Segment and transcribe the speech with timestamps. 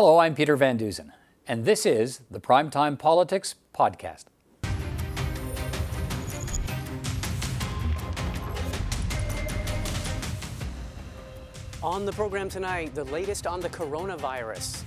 [0.00, 1.12] Hello, I'm Peter Van Dusen,
[1.48, 4.26] and this is the Primetime Politics Podcast.
[11.82, 14.84] On the program tonight, the latest on the coronavirus.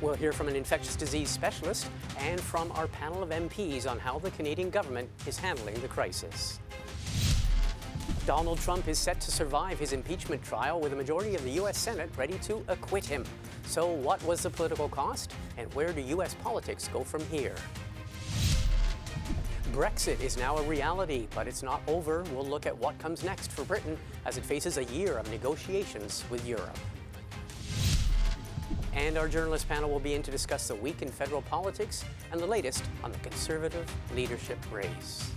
[0.00, 1.88] We'll hear from an infectious disease specialist
[2.20, 6.60] and from our panel of MPs on how the Canadian government is handling the crisis.
[8.26, 11.76] Donald Trump is set to survive his impeachment trial with a majority of the U.S.
[11.76, 13.24] Senate ready to acquit him.
[13.66, 16.34] So, what was the political cost, and where do U.S.
[16.34, 17.54] politics go from here?
[19.72, 22.24] Brexit is now a reality, but it's not over.
[22.34, 23.96] We'll look at what comes next for Britain
[24.26, 26.78] as it faces a year of negotiations with Europe.
[28.94, 32.40] And our journalist panel will be in to discuss the week in federal politics and
[32.40, 35.30] the latest on the Conservative leadership race.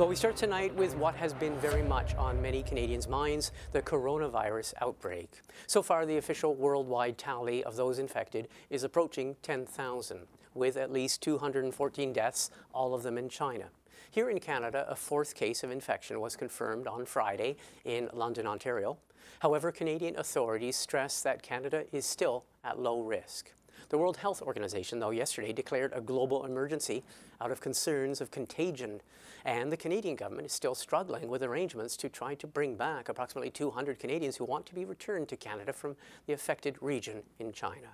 [0.00, 3.82] But we start tonight with what has been very much on many Canadians' minds the
[3.82, 5.42] coronavirus outbreak.
[5.66, 10.20] So far, the official worldwide tally of those infected is approaching 10,000,
[10.54, 13.66] with at least 214 deaths, all of them in China.
[14.10, 18.96] Here in Canada, a fourth case of infection was confirmed on Friday in London, Ontario.
[19.40, 23.52] However, Canadian authorities stress that Canada is still at low risk.
[23.90, 27.02] The World Health Organization, though, yesterday declared a global emergency
[27.40, 29.00] out of concerns of contagion.
[29.44, 33.50] And the Canadian government is still struggling with arrangements to try to bring back approximately
[33.50, 37.88] 200 Canadians who want to be returned to Canada from the affected region in China.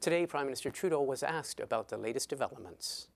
[0.00, 3.08] Today, Prime Minister Trudeau was asked about the latest developments.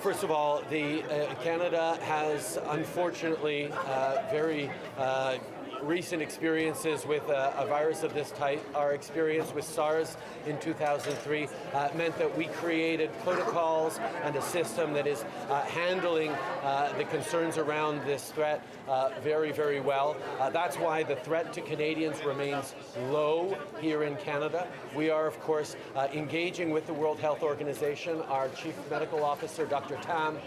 [0.00, 5.38] First of all, the uh, Canada has unfortunately uh, very uh,
[5.82, 8.62] recent experiences with a, virus of this type.
[8.74, 10.16] Our experience with SARS
[10.46, 16.30] in 2003 uh, meant that we created protocols and a system that is uh, handling
[16.62, 20.16] uh, the concerns around this threat uh, very, very well.
[20.52, 22.74] That's why the threat to Canadians remains
[23.10, 24.66] low here in Canada.
[24.94, 25.76] We are, of course,
[26.12, 28.20] engaging with the World Health Organization.
[28.22, 29.96] Our Chief Medical Officer, Dr.
[29.96, 30.38] Tam,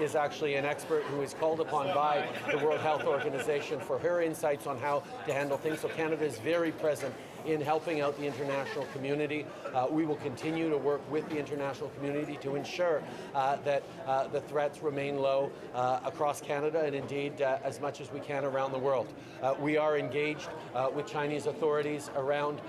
[0.00, 4.22] is actually an expert who is called upon by the World Health Organization for her
[4.22, 5.80] insights on how to handle things.
[5.80, 7.14] So Canada is very present
[7.46, 9.46] in helping out the international community.
[9.74, 13.02] Uh, we will continue to work with the international community to ensure
[13.34, 18.00] uh, that uh, the threats remain low uh, across Canada and indeed uh, as much
[18.00, 19.12] as we can around the world.
[19.42, 20.48] Uh, we are engaged
[20.94, 22.60] with Chinese authorities around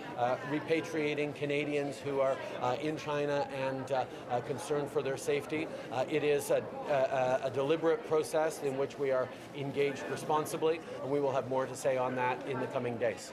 [0.50, 2.36] repatriating Canadians who are
[2.81, 5.68] in China and concerned for their safety.
[6.10, 11.20] it is a, a, a deliberate process in which we are engaged responsibly, and we
[11.20, 13.31] will have more to say on that in the coming days.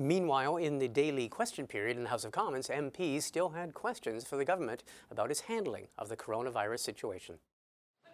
[0.00, 4.24] Meanwhile, in the daily question period in the House of Commons, MPs still had questions
[4.24, 7.34] for the government about its handling of the coronavirus situation.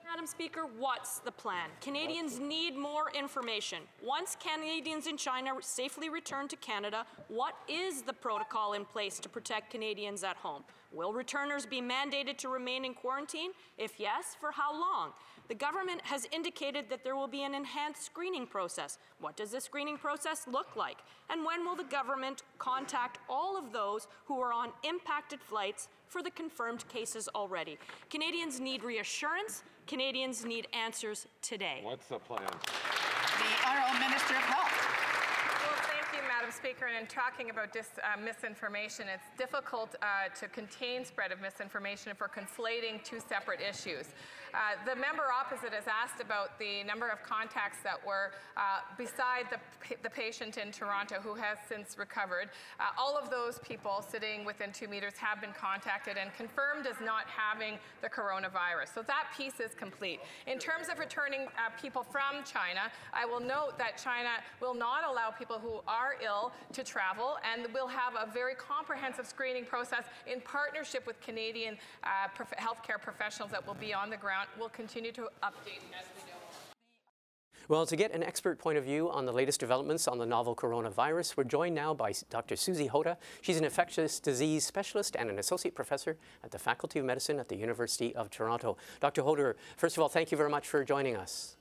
[0.04, 1.68] Madam Speaker, what's the plan?
[1.80, 3.78] Canadians need more information.
[4.04, 9.28] Once Canadians in China safely return to Canada, what is the protocol in place to
[9.28, 10.64] protect Canadians at home?
[10.92, 13.50] Will returners be mandated to remain in quarantine?
[13.78, 15.12] If yes, for how long?
[15.48, 18.98] The government has indicated that there will be an enhanced screening process.
[19.20, 20.98] What does the screening process look like?
[21.30, 26.22] And when will the government contact all of those who are on impacted flights for
[26.22, 27.78] the confirmed cases already?
[28.10, 29.62] Canadians need reassurance.
[29.86, 31.80] Canadians need answers today.
[31.82, 32.42] What's the plan?
[32.42, 34.72] The Honourable Minister of Health.
[35.86, 40.48] Thank you, Madam Speaker, and in talking about dis, uh, misinformation, it's difficult uh, to
[40.48, 44.06] contain spread of misinformation if we're conflating two separate issues.
[44.56, 49.44] Uh, the member opposite has asked about the number of contacts that were uh, beside
[49.52, 49.60] the,
[50.02, 52.48] the patient in Toronto who has since recovered.
[52.80, 56.96] Uh, all of those people sitting within two meters have been contacted and confirmed as
[57.04, 58.94] not having the coronavirus.
[58.94, 60.20] So that piece is complete.
[60.46, 65.04] In terms of returning uh, people from China, I will note that China will not
[65.04, 70.04] allow people who are ill to travel and will have a very comprehensive screening process
[70.26, 74.68] in partnership with Canadian uh, prof- healthcare professionals that will be on the ground we'll
[74.70, 76.36] continue to update as we know.
[77.68, 80.54] Well, to get an expert point of view on the latest developments on the novel
[80.54, 82.54] coronavirus, we're joined now by Dr.
[82.54, 83.16] Susy Hota.
[83.40, 87.48] She's an infectious disease specialist and an associate professor at the Faculty of Medicine at
[87.48, 88.76] the University of Toronto.
[89.00, 89.22] Dr.
[89.22, 91.56] Hota, first of all, thank you very much for joining us.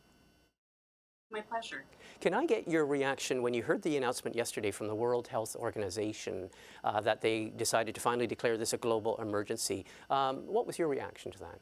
[1.31, 1.85] My pleasure.
[2.21, 5.55] Can I get your reaction when you heard the announcement yesterday from the World Health
[5.55, 6.51] Organization
[6.83, 9.85] uh, that they decided to finally declare this a global emergency?
[10.11, 11.59] Um, what was your reaction to that?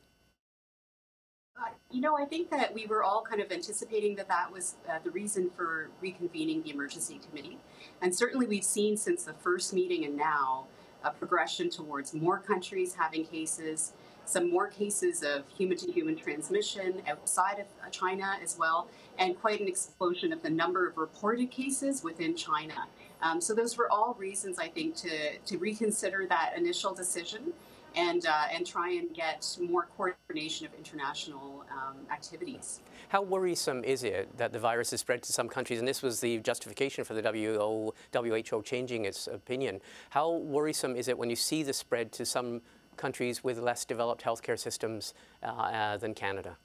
[1.91, 4.97] You know, I think that we were all kind of anticipating that that was uh,
[5.03, 7.59] the reason for reconvening the emergency committee.
[8.01, 10.65] And certainly we've seen since the first meeting and now
[11.03, 13.93] a progression towards more countries having cases
[14.25, 19.39] some more cases of human to human transmission outside of uh, China as well, and
[19.39, 22.87] quite an explosion of the number of reported cases within China.
[23.21, 27.53] Um, so those were all reasons, I think, to, to reconsider that initial decision
[27.95, 32.81] and, uh, and try and get more coordination of international um, activities.
[33.09, 35.79] How worrisome is it that the virus has spread to some countries?
[35.79, 39.81] And this was the justification for the WHO, WHO changing its opinion.
[40.09, 42.61] How worrisome is it when you see the spread to some
[42.97, 46.57] countries with less developed healthcare systems uh, uh, than Canada?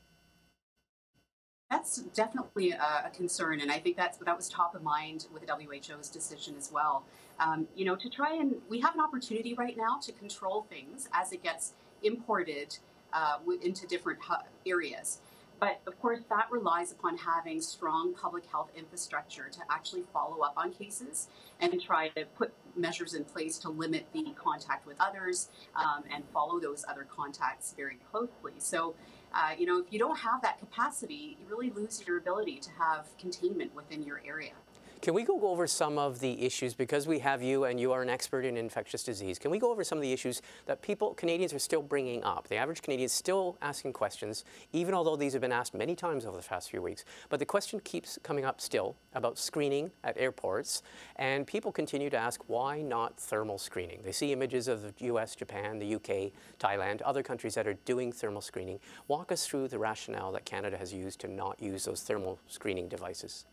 [1.71, 5.53] That's definitely a, concern, and I think that's that was top of mind with the
[5.53, 7.05] WHO's decision as well.
[7.39, 11.09] Um, you know, to try and we have an opportunity right now to control things
[11.13, 12.79] as it gets imported
[13.13, 14.19] uh, into different
[14.67, 15.21] areas.
[15.61, 20.55] But of course, that relies upon having strong public health infrastructure to actually follow up
[20.57, 21.29] on cases
[21.61, 26.23] and try to put measures in place to limit the contact with others um, and
[26.33, 28.53] follow those other contacts very closely.
[28.59, 28.95] So,
[29.35, 32.71] uh, you know, if you don't have that capacity, you really lose your ability to
[32.79, 34.53] have containment within your area.
[35.01, 38.03] Can we go over some of the issues, because we have you and you are
[38.03, 41.15] an expert in infectious disease, can we go over some of the issues that people,
[41.15, 42.49] Canadians are still bringing up?
[42.49, 46.27] The average Canadian is still asking questions, even although these have been asked many times
[46.27, 47.05] over the past few weeks.
[47.29, 50.83] But the question keeps coming up still about screening at airports,
[51.15, 54.01] and people continue to ask, why not thermal screening?
[54.03, 58.11] They see images of the US, Japan, the UK, Thailand, other countries that are doing
[58.11, 58.81] thermal screening.
[59.07, 62.89] Walk us through the rationale that Canada has used to not use those thermal screening
[62.89, 63.47] devices.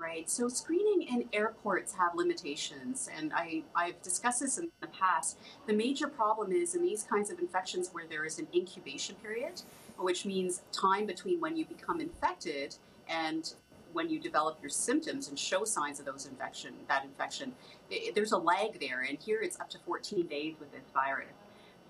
[0.00, 0.30] Right.
[0.30, 5.38] So screening in airports have limitations, and I, I've discussed this in the past.
[5.66, 9.60] The major problem is in these kinds of infections where there is an incubation period,
[9.98, 12.76] which means time between when you become infected
[13.08, 13.54] and
[13.92, 17.52] when you develop your symptoms and show signs of those infection, that infection.
[17.90, 21.26] It, there's a lag there, and here it's up to 14 days with this virus.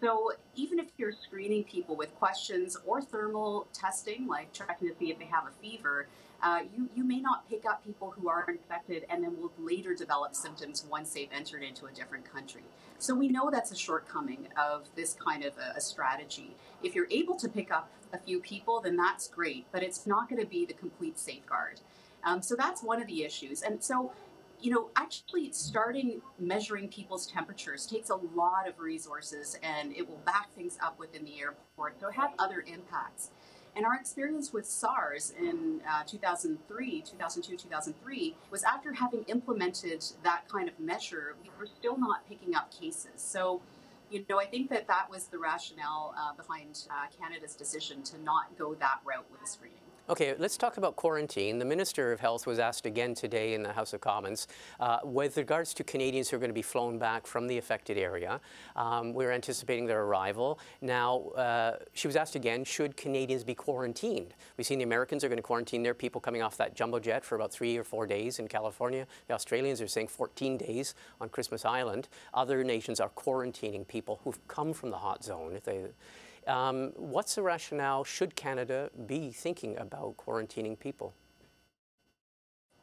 [0.00, 5.10] So even if you're screening people with questions or thermal testing, like checking to see
[5.10, 6.06] if they have a fever,
[6.42, 9.94] uh, you, you may not pick up people who are infected and then will later
[9.94, 12.62] develop symptoms once they've entered into a different country.
[12.98, 16.56] So we know that's a shortcoming of this kind of a, a strategy.
[16.82, 20.28] If you're able to pick up a few people, then that's great, but it's not
[20.28, 21.80] going to be the complete safeguard.
[22.24, 23.62] Um, so that's one of the issues.
[23.62, 24.12] And so
[24.60, 30.20] you know, actually starting measuring people's temperatures takes a lot of resources and it will
[30.26, 32.00] back things up within the airport.
[32.00, 33.30] So have other impacts.
[33.76, 40.48] And our experience with SARS in uh, 2003, 2002, 2003 was after having implemented that
[40.48, 43.12] kind of measure, we were still not picking up cases.
[43.16, 43.60] So,
[44.10, 48.20] you know, I think that that was the rationale uh, behind uh, Canada's decision to
[48.22, 49.87] not go that route with screening.
[50.10, 51.58] Okay, let's talk about quarantine.
[51.58, 54.48] The Minister of Health was asked again today in the House of Commons
[54.80, 57.98] uh, with regards to Canadians who are going to be flown back from the affected
[57.98, 58.40] area.
[58.74, 60.60] Um, we're anticipating their arrival.
[60.80, 64.32] Now, uh, she was asked again, should Canadians be quarantined?
[64.56, 67.22] We've seen the Americans are going to quarantine their people coming off that jumbo jet
[67.22, 69.06] for about three or four days in California.
[69.26, 72.08] The Australians are saying 14 days on Christmas Island.
[72.32, 75.52] Other nations are quarantining people who've come from the hot zone.
[75.54, 75.84] If they,
[76.48, 78.04] um, what's the rationale?
[78.04, 81.14] Should Canada be thinking about quarantining people?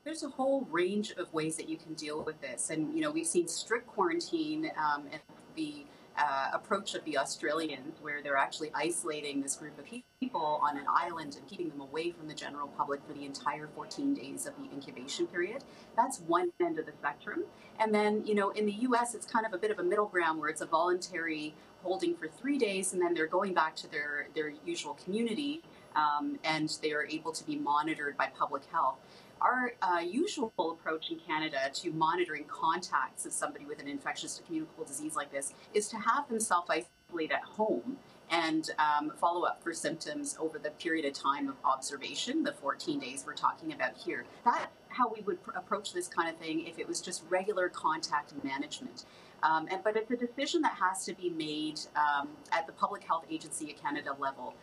[0.04, 3.10] There's a whole range of ways that you can deal with this, and you know
[3.10, 5.22] we've seen strict quarantine um, and
[5.56, 5.86] the
[6.18, 9.86] uh, approach of the Australians, where they're actually isolating this group of
[10.20, 13.68] people on an island and keeping them away from the general public for the entire
[13.76, 15.64] 14 days of the incubation period.
[15.98, 17.44] That's one end of the spectrum.
[17.80, 20.06] And then, you know, in the US, it's kind of a bit of a middle
[20.06, 21.54] ground where it's a voluntary
[21.86, 25.62] holding for three days and then they're going back to their, their usual community
[25.96, 28.98] um, and they are able to be monitored by public health.
[29.40, 34.86] Our uh, usual approach in Canada to monitoring contacts of somebody with an infectious communicable
[34.86, 37.98] disease like this is to have them self isolate at home
[38.32, 43.00] and um, follow up for symptoms over the period of time of observation, the 14
[43.00, 44.26] days we're talking about here.
[44.44, 47.70] That's how we would pr- approach this kind of thing if it was just regular
[47.70, 49.06] contact management.
[49.44, 53.04] Um, and, but it's a decision that has to be made um, at the Public
[53.04, 54.56] Health Agency of Canada level,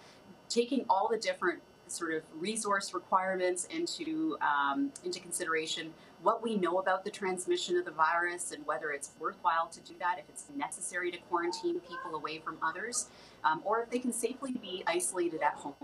[0.48, 1.60] taking all the different
[1.92, 7.84] sort of resource requirements into um, into consideration what we know about the transmission of
[7.84, 12.14] the virus and whether it's worthwhile to do that if it's necessary to quarantine people
[12.14, 13.08] away from others
[13.44, 15.74] um, or if they can safely be isolated at home.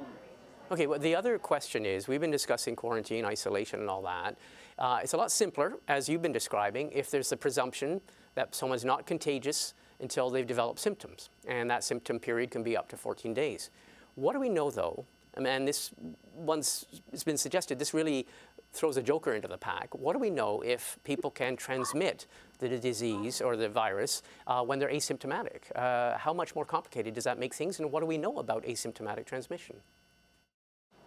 [0.71, 4.37] Okay well the other question is we've been discussing quarantine isolation and all that.
[4.78, 8.00] Uh, it's a lot simpler as you've been describing if there's the presumption
[8.38, 12.88] that someone's not contagious until they've developed symptoms and that symptom period can be up
[12.88, 13.71] to 14 days
[14.14, 15.04] what do we know though
[15.47, 15.90] and this
[16.35, 18.26] once it's been suggested, this really
[18.73, 19.95] throws a joker into the pack.
[19.95, 22.26] What do we know if people can transmit
[22.59, 25.75] the disease or the virus uh, when they're asymptomatic?
[25.75, 28.64] Uh, how much more complicated does that make things, and what do we know about
[28.64, 29.76] asymptomatic transmission?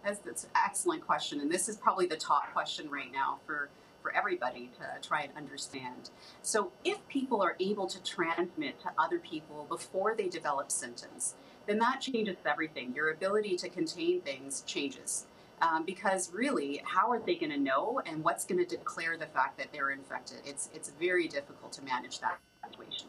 [0.04, 3.70] That's, that's an excellent question, and this is probably the top question right now for,
[4.02, 6.10] for everybody to try and understand.
[6.42, 11.34] So, if people are able to transmit to other people before they develop symptoms,
[11.66, 12.94] then that changes everything.
[12.94, 15.26] Your ability to contain things changes.
[15.60, 19.26] Um, because really, how are they going to know, and what's going to declare the
[19.26, 20.38] fact that they're infected?
[20.44, 23.06] It's it's very difficult to manage that situation.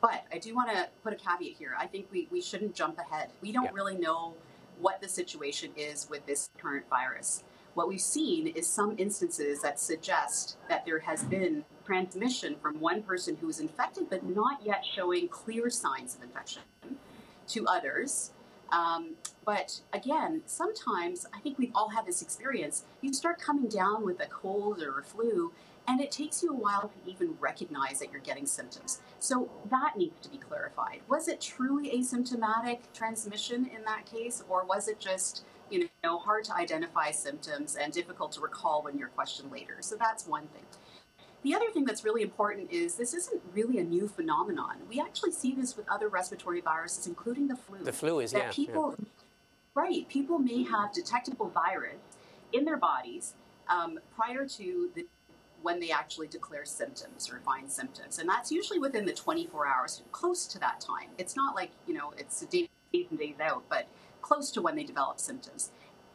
[0.00, 1.74] But I do want to put a caveat here.
[1.78, 3.30] I think we, we shouldn't jump ahead.
[3.40, 3.70] We don't Yeah.
[3.72, 4.34] really know
[4.80, 7.44] what the situation is with this current virus.
[7.76, 13.02] What we've seen is some instances that suggest that there has been transmission from one
[13.02, 16.62] person who is infected but not yet showing clear signs of infection
[17.48, 18.32] to others.
[18.72, 22.84] Um, but again, sometimes I think we've all had this experience.
[23.02, 25.52] You start coming down with a cold or a flu,
[25.86, 29.02] and it takes you a while to even recognize that you're getting symptoms.
[29.18, 31.02] So that needs to be clarified.
[31.08, 36.44] Was it truly asymptomatic transmission in that case, or was it just you know hard
[36.44, 39.76] to identify symptoms and difficult to recall when you're questioned later?
[39.80, 40.62] So that's one thing.
[41.42, 44.78] The other thing that's really important is this isn't really a new phenomenon.
[44.88, 47.84] We actually see this with other respiratory viruses, including the flu.
[47.84, 48.90] The flu is, that yeah, yeah.
[49.74, 50.08] right?
[50.08, 52.00] People may have detectable virus
[52.52, 53.34] in their bodies
[53.68, 55.06] um, prior to the
[55.62, 60.02] when they actually declare symptoms or find symptoms, and that's usually within the 24 hours,
[60.12, 61.08] close to that time.
[61.18, 63.86] It's not like you know it's days and days out, but
[64.26, 65.70] close to when they develop symptoms.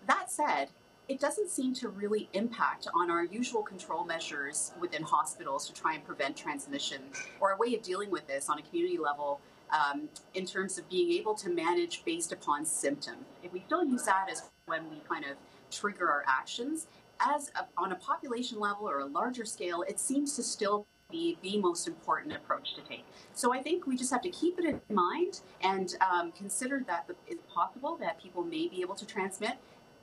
[0.05, 0.69] That said,
[1.07, 5.93] it doesn't seem to really impact on our usual control measures within hospitals to try
[5.95, 7.01] and prevent transmission
[7.39, 9.39] or a way of dealing with this on a community level
[9.71, 13.23] um, in terms of being able to manage based upon symptoms.
[13.43, 15.37] If we still use that as when we kind of
[15.69, 16.87] trigger our actions,
[17.21, 21.37] as a, on a population level or a larger scale, it seems to still be
[21.41, 23.05] the most important approach to take.
[23.33, 27.09] So I think we just have to keep it in mind and um, consider that
[27.27, 29.53] it's possible that people may be able to transmit.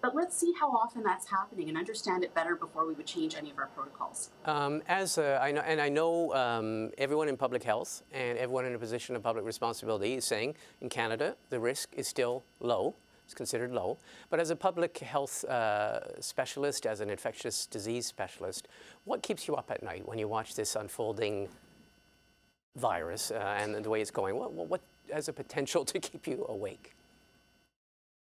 [0.01, 3.35] But let's see how often that's happening and understand it better before we would change
[3.35, 4.31] any of our protocols.
[4.45, 8.75] Um, as I know, and I know um, everyone in public health and everyone in
[8.75, 12.95] a position of public responsibility is saying in Canada the risk is still low.
[13.29, 13.99] It's considered low.
[14.31, 18.69] But as a public health uh, specialist, as an infectious disease specialist,
[19.05, 21.51] what keeps you up at night when you watch this unfolding
[22.77, 24.35] virus uh, and the way it's going?
[24.35, 24.81] What, what,
[25.13, 26.95] has a potential to keep you awake?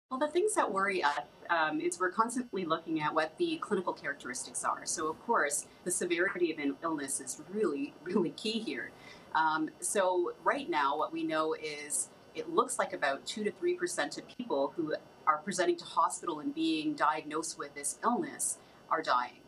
[0.09, 1.19] Well, the things that worry us
[1.51, 4.87] um, is we're constantly looking at what the clinical characteristics are.
[4.87, 8.89] So, of course, the severity of an illness is really, really key here.
[9.35, 14.17] Um, so, right now, what we know is it looks like about 2 to 3%
[14.17, 14.93] of people who
[15.25, 18.57] are presenting to hospital and being diagnosed with this illness
[18.89, 19.39] are dying.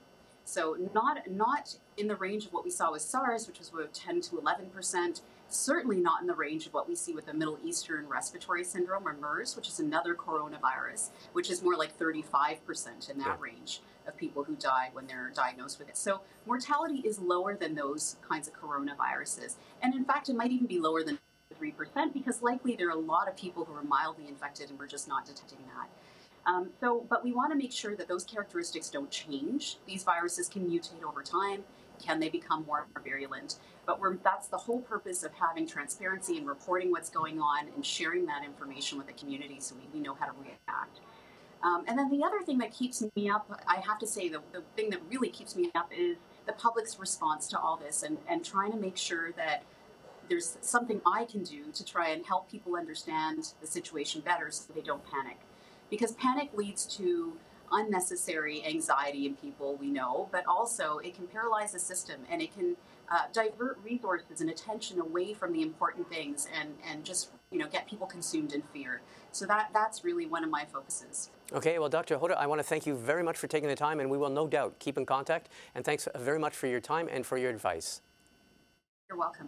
[0.44, 3.94] So, not, not in the range of what we saw with SARS, which was about
[3.94, 7.60] 10 to 11%, certainly not in the range of what we see with the Middle
[7.66, 13.18] Eastern Respiratory Syndrome or MERS, which is another coronavirus, which is more like 35% in
[13.18, 13.38] that Yeah.
[13.40, 15.98] range of people who die when they're diagnosed with it.
[15.98, 19.56] So mortality is lower than those kinds of coronaviruses.
[19.82, 21.20] And in fact, it might even be lower than
[21.60, 24.88] 3% because likely there are a lot of people who are mildly infected and we're
[24.88, 25.90] just not detecting that.
[26.46, 29.78] Um, so, but we want to make sure that those characteristics don't change.
[29.86, 31.64] These viruses can mutate over time.
[32.02, 33.56] Can they become more virulent?
[33.86, 38.26] But that's the whole purpose of having transparency and reporting what's going on and sharing
[38.28, 41.00] that information with the community so we, we know how to react.
[41.64, 44.42] Um, and then the other thing that keeps me up, I have to say, the,
[44.52, 48.18] the thing that really keeps me up is the public's response to all this and,
[48.28, 49.64] and trying to make sure that
[50.30, 54.74] there's something I can do to try and help people understand the situation better so
[54.74, 55.40] they don't panic.
[55.90, 57.34] Because panic leads to
[57.72, 62.54] unnecessary anxiety in people, we know, but also it can paralyze the system and it
[62.54, 62.76] can
[63.10, 67.68] uh, divert resources and attention away from the important things and, and just you know
[67.68, 69.02] get people consumed in fear.
[69.32, 71.30] So that that's really one of my focuses.
[71.54, 72.18] Okay, well, Dr.
[72.18, 74.30] Hota, I want to thank you very much for taking the time, and we will
[74.30, 75.48] no doubt keep in contact.
[75.76, 78.02] And thanks very much for your time and for your advice.
[79.10, 79.48] You're welcome.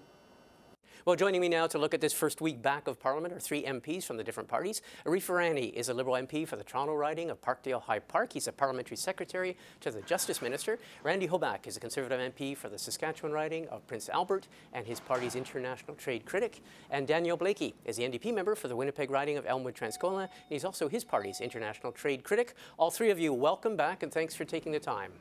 [1.09, 3.63] Well, joining me now to look at this first week back of Parliament are three
[3.63, 4.83] MPs from the different parties.
[5.07, 8.33] Arif Virani is a Liberal MP for the Toronto riding of Parkdale High Park.
[8.33, 10.77] He's a Parliamentary Secretary to the Justice Minister.
[11.01, 14.99] Randy Hoback is a Conservative MP for the Saskatchewan riding of Prince Albert and his
[14.99, 16.61] party's international trade critic.
[16.91, 20.25] And Daniel Blaikie is the NDP member for the Winnipeg riding of Elmwood Transcona.
[20.25, 22.53] And he's also his party's international trade critic.
[22.77, 25.11] All three of you, welcome back and thanks for taking the time.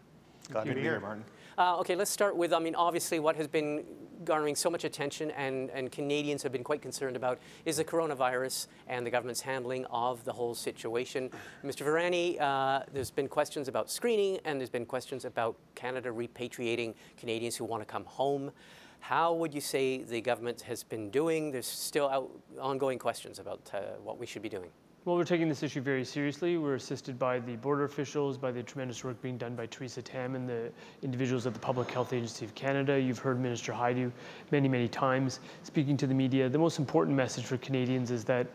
[0.50, 1.24] Glad to be here, Martin.
[1.58, 3.84] Uh, okay, let's start with, I mean, obviously what has been
[4.24, 8.68] garnering so much attention and, and Canadians have been quite concerned about is the coronavirus
[8.86, 11.28] and the government's handling of the whole situation.
[11.64, 11.84] Mr.
[11.84, 17.56] Virani, uh, there's been questions about screening and there's been questions about Canada repatriating Canadians
[17.56, 18.52] who want to come home.
[19.00, 21.50] How would you say the government has been doing?
[21.50, 24.70] There's still out, ongoing questions about uh, what we should be doing.
[25.04, 26.58] Well, we're taking this issue very seriously.
[26.58, 30.34] We're assisted by the border officials, by the tremendous work being done by Theresa Tam
[30.34, 30.70] and the
[31.02, 33.00] individuals at the Public Health Agency of Canada.
[33.00, 34.10] You've heard Minister Hajdu
[34.50, 36.48] many, many times speaking to the media.
[36.48, 38.48] The most important message for Canadians is that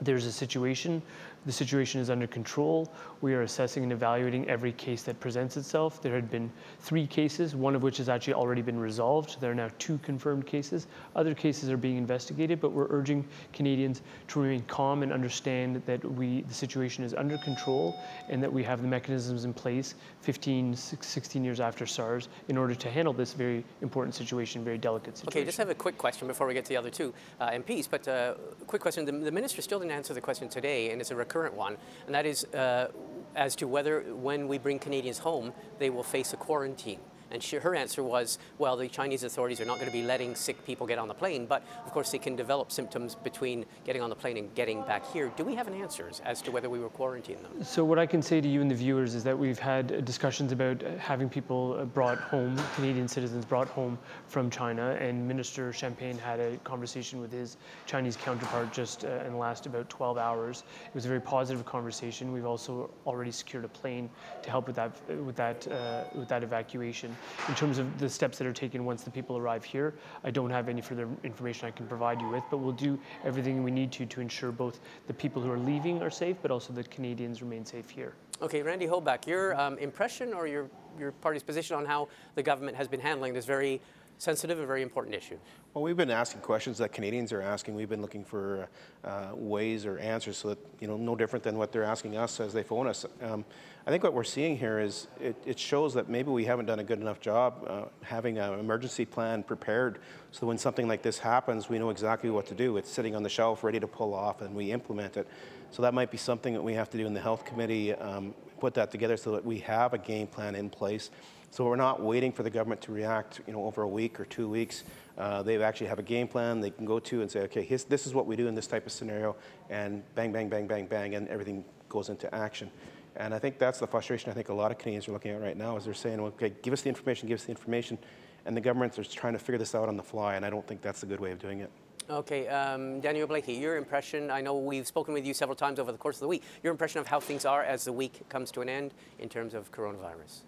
[0.00, 1.00] there's a situation
[1.46, 2.90] the situation is under control.
[3.20, 6.00] We are assessing and evaluating every case that presents itself.
[6.00, 9.40] There had been three cases, one of which has actually already been resolved.
[9.40, 10.86] There are now two confirmed cases.
[11.16, 16.04] Other cases are being investigated, but we're urging Canadians to remain calm and understand that
[16.04, 17.94] we, the situation is under control
[18.28, 22.74] and that we have the mechanisms in place 15, 16 years after SARS in order
[22.74, 25.38] to handle this very important situation, very delicate situation.
[25.38, 27.88] Okay, just have a quick question before we get to the other two uh, MPs,
[27.90, 28.34] but uh,
[28.66, 29.04] quick question.
[29.04, 31.76] The, the minister still didn't answer the question today, and it's a current one,
[32.06, 32.86] and that is uh,
[33.34, 37.00] as to whether when we bring Canadians home, they will face a quarantine.
[37.34, 40.36] And she, her answer was, well, the Chinese authorities are not going to be letting
[40.36, 44.02] sick people get on the plane, but of course they can develop symptoms between getting
[44.02, 45.32] on the plane and getting back here.
[45.36, 47.64] Do we have an answer as to whether we will quarantine them?
[47.64, 50.52] So what I can say to you and the viewers is that we've had discussions
[50.52, 53.98] about having people brought home, Canadian citizens brought home
[54.28, 59.32] from China, and Minister Champagne had a conversation with his Chinese counterpart just uh, in
[59.32, 60.62] the last about 12 hours.
[60.86, 62.32] It was a very positive conversation.
[62.32, 64.08] We've also already secured a plane
[64.42, 64.92] to help with that
[65.24, 67.16] with that uh, with that evacuation.
[67.48, 70.50] In terms of the steps that are taken once the people arrive here, I don't
[70.50, 73.92] have any further information I can provide you with, but we'll do everything we need
[73.92, 77.42] to to ensure both the people who are leaving are safe, but also that Canadians
[77.42, 78.14] remain safe here.
[78.42, 82.76] Okay, Randy Hoback, your um, impression or your, your party's position on how the government
[82.76, 83.80] has been handling this very
[84.24, 85.36] sensitive and very important issue.
[85.74, 87.74] Well, we've been asking questions that Canadians are asking.
[87.74, 88.68] We've been looking for
[89.04, 92.40] uh, ways or answers so that, you know, no different than what they're asking us
[92.40, 93.04] as they phone us.
[93.20, 93.44] Um,
[93.86, 96.78] I think what we're seeing here is it, it, shows that maybe we haven't done
[96.78, 99.98] a good enough job uh, having an emergency plan prepared
[100.34, 102.76] so when something like this happens, we know exactly what to do.
[102.76, 105.28] It's sitting on the shelf ready to pull off and we implement it.
[105.70, 108.34] So that might be something that we have to do in the health committee, um,
[108.58, 111.10] put that together so that we have a game plan in place
[111.54, 114.24] so we're not waiting for the government to react, you know, over a week or
[114.24, 114.82] two weeks.
[115.16, 117.84] Uh, they actually have a game plan they can go to and say, okay, his,
[117.84, 119.36] this is what we do in this type of scenario,
[119.70, 122.68] and bang, bang, bang, bang, bang, and everything goes into action.
[123.14, 125.40] And I think that's the frustration I think a lot of Canadians are looking at
[125.40, 127.98] right now is they're saying, okay, give us the information, give us the information,
[128.46, 130.66] and the governments are trying to figure this out on the fly, and I don't
[130.66, 131.70] think that's a good way of doing it.
[132.10, 135.92] Okay, um, Daniel Blaikie, your impression, I know we've spoken with you several times over
[135.92, 138.50] the course of the week, your impression of how things are as the week comes
[138.50, 140.40] to an end in terms of coronavirus?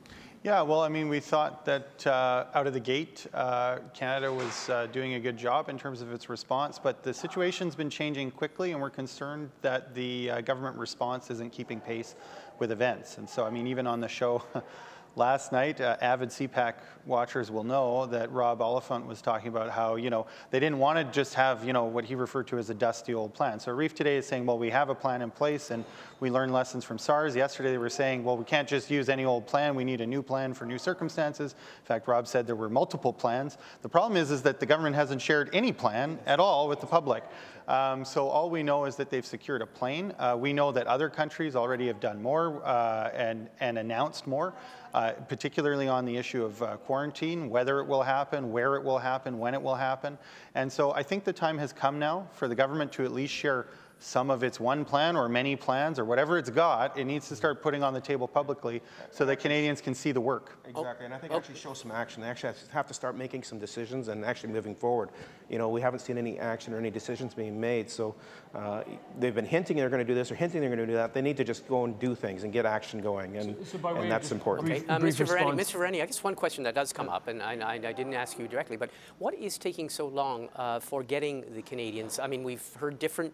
[0.46, 4.70] Yeah, well, I mean, we thought that uh, out of the gate, uh, Canada was
[4.70, 8.30] uh, doing a good job in terms of its response, but the situation's been changing
[8.30, 12.14] quickly, and we're concerned that the uh, government response isn't keeping pace
[12.60, 13.18] with events.
[13.18, 14.40] And so, I mean, even on the show,
[15.16, 16.74] last night, uh, avid CPAC
[17.06, 20.98] watchers will know that Rob Oliphant was talking about how, you know, they didn't want
[20.98, 23.58] to just have, you know, what he referred to as a dusty old plan.
[23.58, 25.84] So Reef today is saying, well, we have a plan in place and
[26.20, 27.34] we learned lessons from SARS.
[27.34, 29.74] Yesterday they were saying, well, we can't just use any old plan.
[29.74, 31.52] We need a new plan for new circumstances.
[31.52, 33.56] In fact, Rob said there were multiple plans.
[33.82, 36.86] The problem is, is that the government hasn't shared any plan at all with the
[36.86, 37.24] public.
[37.68, 40.14] Um, so all we know is that they've secured a plane.
[40.18, 44.54] Uh, we know that other countries already have done more uh, and, and announced more.
[44.96, 48.96] Uh, particularly on the issue of uh, quarantine, whether it will happen, where it will
[48.96, 50.16] happen, when it will happen.
[50.54, 53.34] And so I think the time has come now for the government to at least
[53.34, 53.66] share
[53.98, 57.36] some of its one plan or many plans or whatever it's got, it needs to
[57.36, 60.58] start putting on the table publicly so that Canadians can see the work.
[60.68, 61.36] Exactly, and I think oh.
[61.36, 62.22] actually show some action.
[62.22, 65.10] They actually have to start making some decisions and actually moving forward.
[65.48, 68.14] You know, we haven't seen any action or any decisions being made, so
[68.54, 68.82] uh,
[69.18, 71.14] they've been hinting they're going to do this or hinting they're going to do that.
[71.14, 73.96] They need to just go and do things and get action going, and, so, so
[73.96, 74.70] and that's important.
[74.70, 75.26] Okay, uh, Mr.
[75.26, 75.80] Virani, Mr.
[75.80, 78.38] Virani, I guess one question that does come up, and I, I, I didn't ask
[78.38, 82.18] you directly, but what is taking so long uh, for getting the Canadians?
[82.18, 83.32] I mean, we've heard different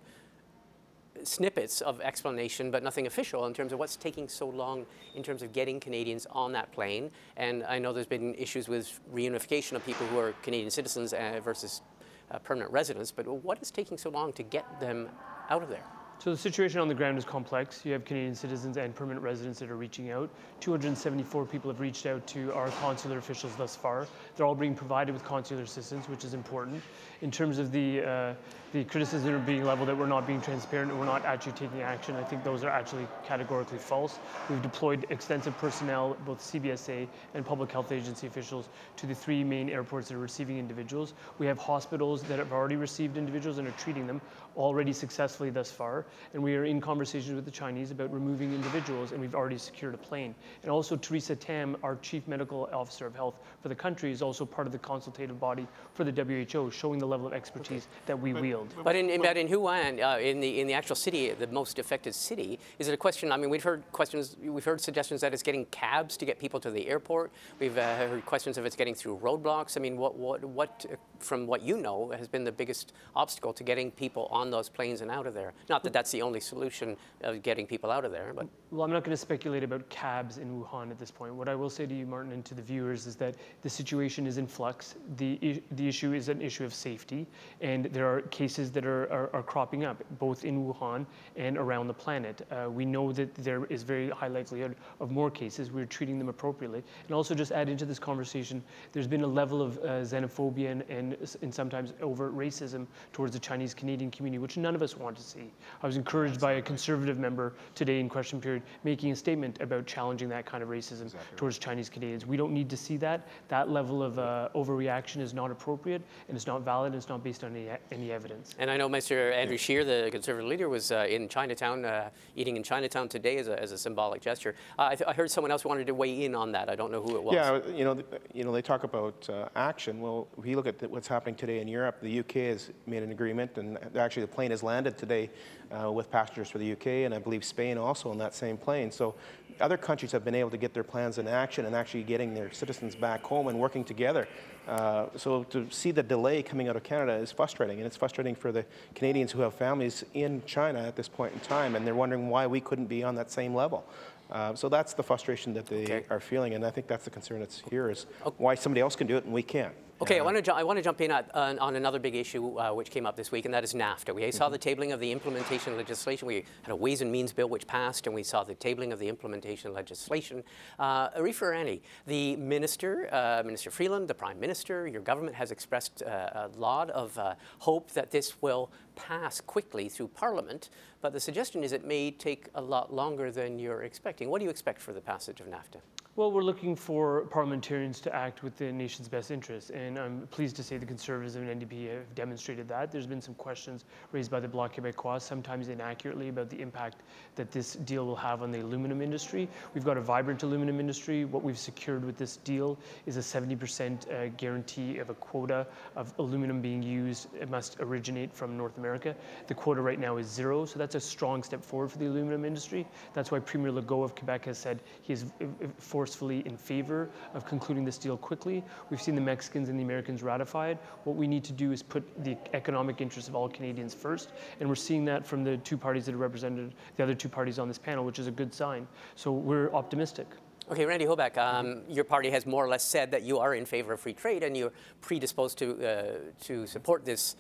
[1.27, 5.43] snippets of explanation, but nothing official in terms of what's taking so long in terms
[5.43, 7.11] of getting Canadians on that plane.
[7.37, 11.41] And I know there's been issues with reunification of people who are Canadian citizens uh,
[11.43, 11.83] versus
[12.31, 15.09] uh, permanent residents, but what is taking so long to get them
[15.51, 15.85] out of there?
[16.23, 17.85] So the situation on the ground is complex.
[17.85, 20.31] You have Canadian citizens and permanent residents that are reaching out.
[20.61, 24.07] 274 people have reached out to our consular officials thus far.
[24.37, 26.81] They're all being provided with consular assistance, which is important.
[27.23, 28.35] In terms of the uh,
[28.73, 31.83] the criticism of being leveled that we're not being transparent and we're not actually taking
[31.83, 34.19] action, I think those are actually categorically false.
[34.49, 39.69] We've deployed extensive personnel, both CBSA and public health agency officials, to the three main
[39.69, 41.13] airports that are receiving individuals.
[41.39, 44.23] We have hospitals that have already received individuals and are treating them
[44.57, 46.07] already successfully thus far.
[46.33, 49.95] And we are in conversations with the Chinese about removing individuals, and we've already secured
[49.95, 50.35] a plane.
[50.63, 54.47] And also, Theresa Tam, our chief medical officer of health for the country, is also
[54.47, 58.03] part of the consultative body for the WHO, showing the level of expertise okay.
[58.07, 58.62] that we but, wield.
[58.83, 61.79] But in, in, but in Wuhan, uh, in the in the actual city, the most
[61.79, 63.33] affected city, is it a question?
[63.33, 66.61] I mean, we've heard questions, we've heard suggestions that it's getting cabs to get people
[66.61, 67.33] to the airport.
[67.59, 69.77] We've uh, heard questions if it's getting through roadblocks.
[69.77, 70.87] I mean, what what what
[71.19, 75.01] from what you know has been the biggest obstacle to getting people on those planes
[75.01, 75.53] and out of there?
[75.69, 78.91] Not that that's the only solution of getting people out of there, but well, I'm
[78.91, 81.35] not going to speculate about cabs in Wuhan at this point.
[81.35, 84.27] What I will say to you, Martin, and to the viewers is that the situation
[84.27, 84.95] is in flux.
[85.17, 87.27] the The issue is an issue of safety,
[87.61, 91.87] and there are cases that are, are, are cropping up both in Wuhan and around
[91.87, 92.47] the planet.
[92.51, 95.71] Uh, we know that there is very high likelihood of more cases.
[95.71, 98.63] We're treating them appropriately, and also just add into this conversation.
[98.93, 103.39] There's been a level of uh, xenophobia and, and, and sometimes overt racism towards the
[103.39, 105.53] Chinese Canadian community, which none of us want to see.
[105.83, 109.87] I was encouraged by a conservative member today in question period making a statement about
[109.87, 111.37] challenging that kind of racism exactly.
[111.37, 112.27] towards Chinese Canadians.
[112.27, 113.29] We don't need to see that.
[113.49, 117.23] That level of uh, overreaction is not appropriate, and it's not valid, and it's not
[117.23, 118.42] based on any, any evidence.
[118.59, 119.33] And I know Mr.
[119.33, 123.49] Andrew Scheer, the Conservative leader, was uh, in Chinatown, uh, eating in Chinatown today as
[123.49, 124.55] a, as a symbolic gesture.
[124.79, 126.69] Uh, I, th- I, heard someone else wanted to weigh in on that.
[126.69, 127.35] I don't know who it was.
[127.35, 128.03] Yeah, you know,
[128.33, 130.01] you know, they talk about uh, action.
[130.01, 133.13] Well, if you look at what's happening today in Europe, the UK has made an
[133.13, 135.31] agreement, and actually the plane has landed today
[135.71, 138.91] uh, with passengers for the UK, and I believe Spain also on that same plane.
[138.91, 139.15] So
[139.61, 142.53] other countries have been able to get their plans in action and actually getting their
[142.53, 144.27] citizens back home and working together.
[144.69, 148.35] Uh, so to see the delay coming out of Canada is frustrating, and it's frustrating
[148.35, 151.95] for the Canadians who have families in China at this point in time, and they're
[151.95, 153.85] wondering why we couldn't be on that same level.
[154.31, 156.05] Uh, so that's the frustration that they okay.
[156.09, 158.07] are feeling, and I think that's the concern that's here is
[158.39, 159.75] why somebody else can do it and we can't.
[160.03, 162.17] Okay, I want to ju- I want to jump in at, uh, on another big
[162.17, 164.13] issue uh, which came up this week, and that is NAFTA.
[164.13, 164.53] We saw mm-hmm.
[164.55, 166.27] the tabling of the implementation legislation.
[166.27, 168.99] We had a Ways and Means bill which passed, and we saw the tabling of
[168.99, 170.43] the implementation legislation.
[170.77, 176.09] Uh, Arif the minister, uh, Minister Freeland, the Prime Minister, your government has expressed uh,
[176.35, 181.63] a lot of uh, hope that this will pass quickly through Parliament, but the suggestion
[181.63, 184.31] is it may take a lot longer than you're expecting.
[184.31, 185.81] What do you expect for the passage of NAFTA?
[186.15, 190.57] Well, we're looking for parliamentarians to act with the nation's best interests, and I'm pleased
[190.57, 192.93] to say the Conservatives and NDP have demonstrated that.
[192.93, 196.97] There's been some questions raised by the Bloc Québécois, sometimes inaccurately, about the impact
[197.37, 199.49] that this deal will have on the aluminum industry.
[199.73, 201.25] We've got a vibrant aluminum industry.
[201.25, 206.13] What we've secured with this deal is a 70% uh, guarantee of a quota of
[206.19, 207.29] aluminum being used.
[207.41, 209.17] It must originate from North America.
[209.47, 212.45] The quota right now is zero, so that's a strong step forward for the aluminum
[212.45, 212.87] industry.
[213.15, 216.57] That's why Premier Legault of Quebec has said he is uh, uh, for forcefully in
[216.57, 218.65] favor of concluding this deal quickly.
[218.91, 220.79] We've seen the Mexicans and the Americans ratify it.
[221.05, 224.69] What we need to do is put the economic interests of all Canadians first, and
[224.69, 227.69] we're seeing that from the two parties that are represented, the other two parties on
[227.69, 228.89] this panel, which is a good sign.
[229.15, 230.27] So we're optimistic.
[230.73, 233.65] Okay, Randy Hoback, um, your party has more or less said that you are in
[233.65, 236.05] favor of free trade and you're predisposed to, uh,
[236.47, 237.37] to support this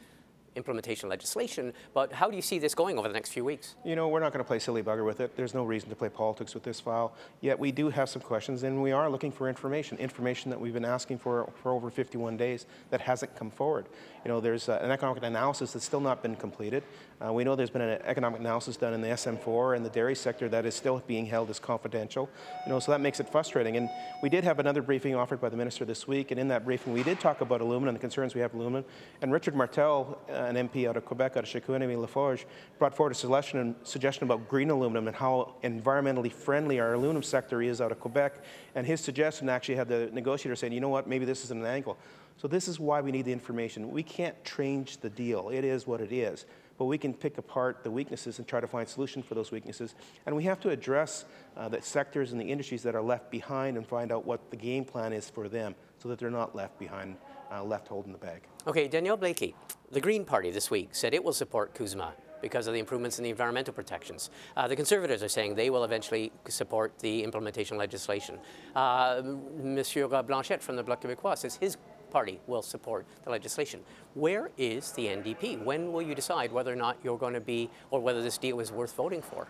[0.57, 1.73] implementation legislation.
[1.95, 3.75] But how do you see this going over the next few weeks?
[3.85, 5.37] You know, we're not going to play silly bugger with it.
[5.37, 7.15] There's no reason to play politics with this file.
[7.41, 10.75] Yet we do have some questions, and we are looking for information, information that we've
[10.75, 13.87] been asking for for over 51 days that hasn't come forward.
[14.25, 16.85] You know, there's uh, an economic analysis that's still not been completed.
[17.25, 20.15] Uh, we know there's been an economic analysis done in the SM4 and the dairy
[20.15, 22.29] sector that is still being held as confidential.
[22.65, 23.77] You know, so that makes it frustrating.
[23.77, 23.89] And
[24.23, 26.93] we did have another briefing offered by the minister this week, and in that briefing
[26.93, 28.85] we did talk about aluminum and the concerns we have aluminum.
[29.23, 32.45] And Richard Martel, uh, an MP out of Quebec, out of Chicoutimi Le Fjord,
[32.79, 37.61] brought forward a suggestion, suggestion about green aluminum and how environmentally friendly our aluminum sector
[37.63, 38.35] is out of Quebec.
[38.75, 41.65] And his suggestion actually had the negotiator saying, you know what, maybe this is an
[41.65, 41.97] angle.
[42.37, 43.91] So this is why we need the information.
[43.91, 45.51] We can't change the deal.
[45.51, 46.47] It is what it is.
[46.79, 49.95] But we can pick apart the weaknesses and try to find solutions for those weaknesses.
[50.27, 51.25] And we have to address
[51.57, 54.57] uh, the sectors and the industries that are left behind and find out what the
[54.57, 57.17] game plan is for them so that they're not left behind,
[57.53, 58.43] uh, left holding the bag.
[58.67, 59.55] Okay, Danielle Blaikie,
[59.91, 63.25] the Green Party this week said it will support CUSMA because of the improvements in
[63.25, 64.29] the environmental protections.
[64.57, 68.39] Uh, the Conservatives are saying they will eventually support the implementation legislation.
[68.75, 69.23] Uh,
[69.63, 71.77] Monsieur Blanchet from the Bloc Québécois says his
[72.13, 73.81] Party will support the legislation.
[74.15, 75.65] Where is the NDP?
[75.65, 78.61] When will you decide whether or not you're going to be, or whether this deal
[78.61, 79.49] is worth voting for?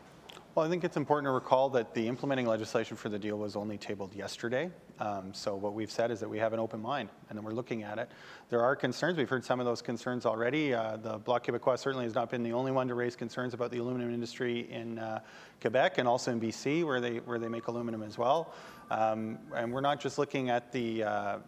[0.54, 3.56] Well, I think it's important to recall that the implementing legislation for the deal was
[3.56, 4.70] only tabled yesterday.
[5.00, 7.54] Um, so what we've said is that we have an open mind and then we're
[7.54, 8.10] looking at it.
[8.50, 9.16] There are concerns.
[9.16, 10.74] We've heard some of those concerns already.
[10.74, 13.70] Uh, the Bloc Québécois certainly has not been the only one to raise concerns about
[13.70, 15.20] the aluminum industry in uh,
[15.62, 18.52] Quebec and also in BC, where they where they make aluminum as well.
[18.90, 21.38] Um, and we're not just looking at the uh,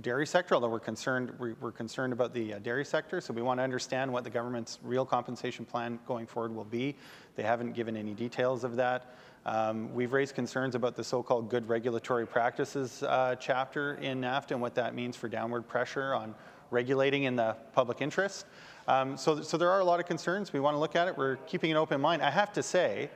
[0.00, 3.20] dairy sector, although we're concerned, we're concerned about the uh, dairy sector.
[3.20, 6.94] So we want to understand what the government's real compensation plan going forward will be.
[7.36, 9.16] They haven't given any details of that.
[9.46, 14.60] Um, we've raised concerns about the so-called good regulatory practices uh, chapter in NAFTA and
[14.60, 16.34] what that means for downward pressure on
[16.70, 18.46] regulating in the public interest.
[18.88, 20.52] Um, so, so there are a lot of concerns.
[20.52, 21.16] We want to look at it.
[21.16, 22.22] We're keeping an open mind.
[22.22, 23.10] I have to say,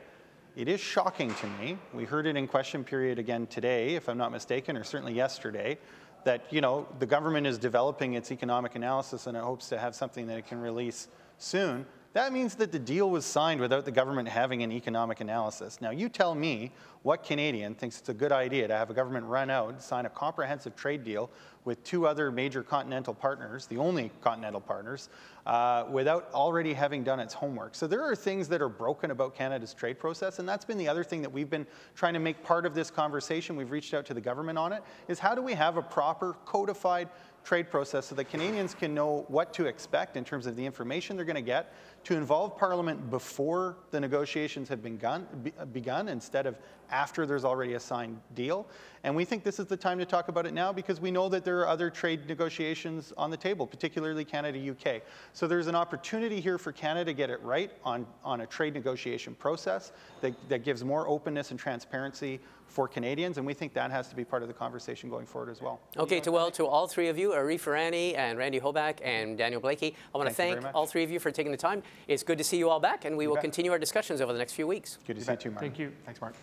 [0.54, 1.78] it is shocking to me.
[1.94, 5.78] We heard it in question period again today, if I'm not mistaken, or certainly yesterday,
[6.24, 9.94] that you know the government is developing its economic analysis and it hopes to have
[9.94, 11.08] something that it can release
[11.38, 11.87] soon.
[12.14, 15.81] That means that the deal was signed without the government having an economic analysis.
[15.81, 16.70] Now, you tell me
[17.03, 20.05] what Canadian thinks it's a good idea to have a government run out, and sign
[20.05, 21.31] a comprehensive trade deal
[21.64, 25.09] with two other major continental partners, the only continental partners,
[25.46, 27.75] uh, without already having done its homework.
[27.75, 30.88] So there are things that are broken about Canada's trade process, and that's been the
[30.88, 33.57] other thing that we've been trying to make part of this conversation.
[33.57, 36.37] We've reached out to the government on it, is how do we have a proper
[36.44, 37.09] codified
[37.44, 41.16] trade process so that Canadians can know what to expect in terms of the information
[41.16, 45.26] they're going to get, to involve Parliament before the negotiations have been begun,
[45.72, 46.56] begun instead of
[46.90, 48.66] after there's already a signed deal.
[49.04, 51.28] And we think this is the time to talk about it now because we know
[51.28, 55.02] that there are other trade negotiations on the table, particularly Canada UK.
[55.32, 58.74] So there's an opportunity here for Canada to get it right on, on a trade
[58.74, 62.40] negotiation process that, that gives more openness and transparency
[62.72, 65.50] for Canadians, and we think that has to be part of the conversation going forward
[65.50, 65.80] as well.
[65.98, 69.60] Okay, to well, to all three of you, Arif Virani and Randy Hoback and Daniel
[69.60, 71.82] Blaikie, I want to thank, thank all three of you for taking the time.
[72.09, 73.44] It's good to see you all back, and we you will bet.
[73.44, 74.98] continue our discussions over the next few weeks.
[75.07, 75.44] Good to you see bet.
[75.44, 75.61] you, Mark.
[75.61, 75.92] Thank you.
[76.05, 76.35] Thanks, Mark.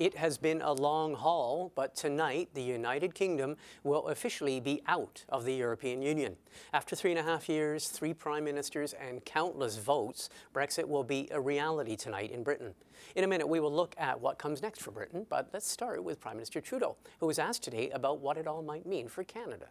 [0.00, 5.26] It has been a long haul, but tonight the United Kingdom will officially be out
[5.28, 6.36] of the European Union.
[6.72, 11.28] After three and a half years, three prime ministers, and countless votes, Brexit will be
[11.30, 12.72] a reality tonight in Britain.
[13.14, 16.02] In a minute, we will look at what comes next for Britain, but let's start
[16.02, 19.22] with Prime Minister Trudeau, who was asked today about what it all might mean for
[19.22, 19.66] Canada.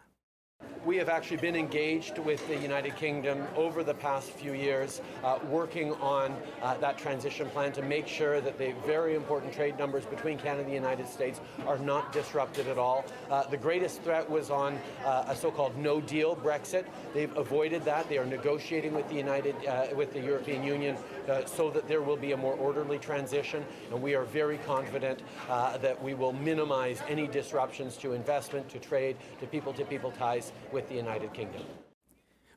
[0.90, 5.38] We have actually been engaged with the United Kingdom over the past few years, uh,
[5.48, 10.06] working on uh, that transition plan to make sure that the very important trade numbers
[10.06, 13.06] between Canada and the United States are not disrupted at all.
[13.30, 16.86] Uh, the greatest threat was on uh, a so-called no deal Brexit.
[17.14, 18.10] They've avoided that.
[18.10, 20.98] They are negotiating with the United, uh, with the European Union
[21.30, 23.64] uh, so that there will be a more orderly transition.
[23.92, 29.18] And we are very confident that we will minimize any disruptions to investment, to trade,
[29.40, 31.64] to people-to-people ties with the United Kingdom.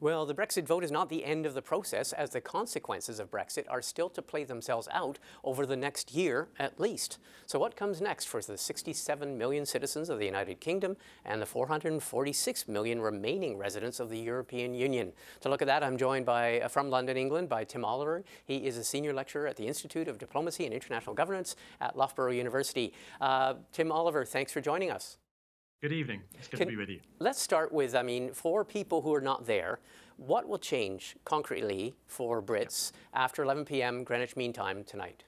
[0.02, 3.30] Well, the Brexit vote is not the end of the process, as the consequences of
[3.30, 7.18] Brexit are still to play themselves out over the next year at least.
[7.46, 11.46] So, what comes next for the 67 million citizens of the United Kingdom and the
[11.46, 15.12] 446 million remaining residents of the European Union?
[15.42, 18.24] To look at that, I'm joined by, uh, from London, England, by Tim Oliver.
[18.44, 22.32] He is a senior lecturer at the Institute of Diplomacy and International Governance at Loughborough
[22.32, 22.92] University.
[23.20, 25.18] Uh, Tim Oliver, thanks for joining us.
[25.82, 26.22] Good evening.
[26.38, 27.00] It's good Can, to be with you.
[27.18, 29.80] Let's start with I mean, for people who are not there,
[30.16, 34.04] what will change concretely for Brits after 11 p.m.
[34.04, 35.24] Greenwich Mean Time tonight?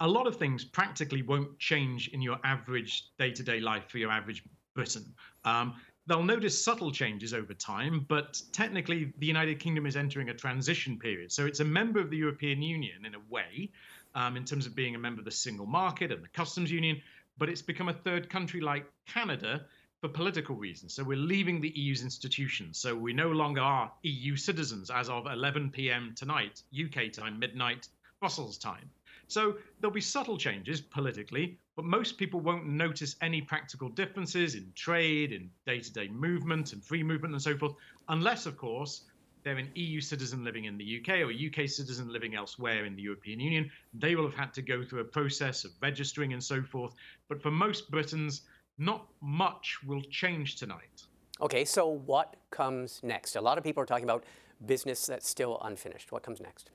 [0.00, 3.96] A lot of things practically won't change in your average day to day life for
[3.96, 5.06] your average Briton.
[5.46, 5.72] Um,
[6.06, 10.98] they'll notice subtle changes over time, but technically, the United Kingdom is entering a transition
[10.98, 11.32] period.
[11.32, 13.70] So it's a member of the European Union in a way,
[14.14, 17.00] um, in terms of being a member of the single market and the customs union,
[17.40, 19.62] but it's become a third country like Canada
[20.02, 20.94] for political reasons.
[20.94, 22.78] So we're leaving the EU's institutions.
[22.78, 26.12] So we no longer are EU citizens as of 11 p.m.
[26.14, 27.88] tonight, UK time, midnight,
[28.20, 28.90] Brussels time.
[29.26, 34.70] So there'll be subtle changes politically, but most people won't notice any practical differences in
[34.74, 37.74] trade, in day to day movement and free movement and so forth,
[38.08, 39.04] unless, of course,
[39.42, 42.96] they're an EU citizen living in the UK or a UK citizen living elsewhere in
[42.96, 46.42] the European Union, they will have had to go through a process of registering and
[46.42, 46.94] so forth.
[47.28, 48.42] But for most Britons,
[48.78, 51.06] not much will change tonight.
[51.40, 53.36] Okay, so what comes next?
[53.36, 54.24] A lot of people are talking about
[54.66, 56.12] business that's still unfinished.
[56.12, 56.70] What comes next?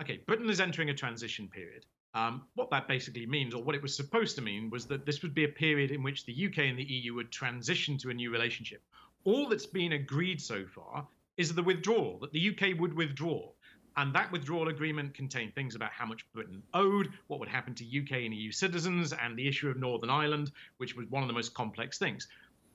[0.00, 1.86] Okay, Britain is entering a transition period.
[2.14, 5.22] Um, what that basically means, or what it was supposed to mean, was that this
[5.22, 8.14] would be a period in which the UK and the EU would transition to a
[8.14, 8.82] new relationship.
[9.24, 11.06] All that's been agreed so far
[11.38, 13.48] is the withdrawal, that the UK would withdraw.
[13.96, 17.84] And that withdrawal agreement contained things about how much Britain owed, what would happen to
[17.84, 21.32] UK and EU citizens, and the issue of Northern Ireland, which was one of the
[21.32, 22.28] most complex things.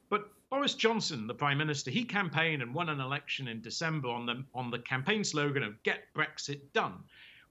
[0.10, 4.26] But Boris Johnson, the Prime Minister, he campaigned and won an election in December on
[4.26, 7.04] the, on the campaign slogan of Get Brexit Done.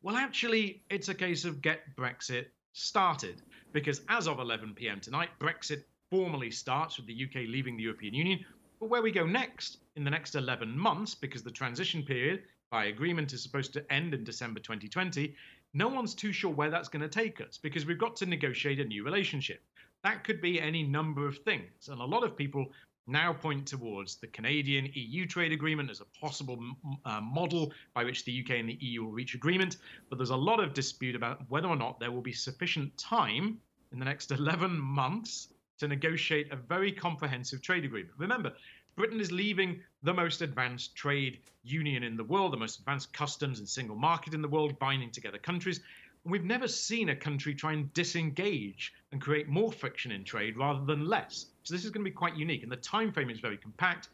[0.03, 5.31] Well, actually, it's a case of Get Brexit Started, because as of 11 pm tonight,
[5.39, 8.45] Brexit formally starts with the UK leaving the European Union.
[8.83, 12.87] But where we go next in the next 11 months, because the transition period by
[12.87, 15.37] agreement is supposed to end in December 2020,
[15.73, 18.81] no one's too sure where that's going to take us because we've got to negotiate
[18.81, 19.63] a new relationship.
[20.03, 21.91] That could be any number of things.
[21.91, 22.73] And a lot of people
[23.07, 26.59] now point towards the Canadian EU trade agreement as a possible
[27.05, 29.77] uh, model by which the UK and the EU will reach agreement.
[30.11, 33.59] But there's a lot of dispute about whether or not there will be sufficient time
[33.93, 38.15] in the next 11 months to negotiate a very comprehensive trade agreement.
[38.19, 38.53] Remember,
[38.95, 43.59] Britain is leaving the most advanced trade union in the world, the most advanced customs
[43.59, 45.81] and single market in the world, binding together countries.
[46.25, 50.85] We've never seen a country try and disengage and create more friction in trade rather
[50.85, 51.47] than less.
[51.65, 54.09] So this is going to be quite unique, and the time frame is very compact.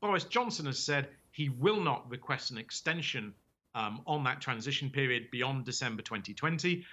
[0.00, 3.34] Boris Johnson has said he will not request an extension
[3.74, 6.84] um, on that transition period beyond December 2020.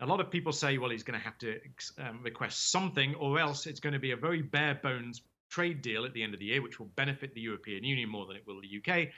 [0.00, 1.58] A lot of people say, well, he's going to have to
[1.98, 6.04] um, request something, or else it's going to be a very bare bones trade deal
[6.04, 8.44] at the end of the year, which will benefit the European Union more than it
[8.46, 9.08] will the UK,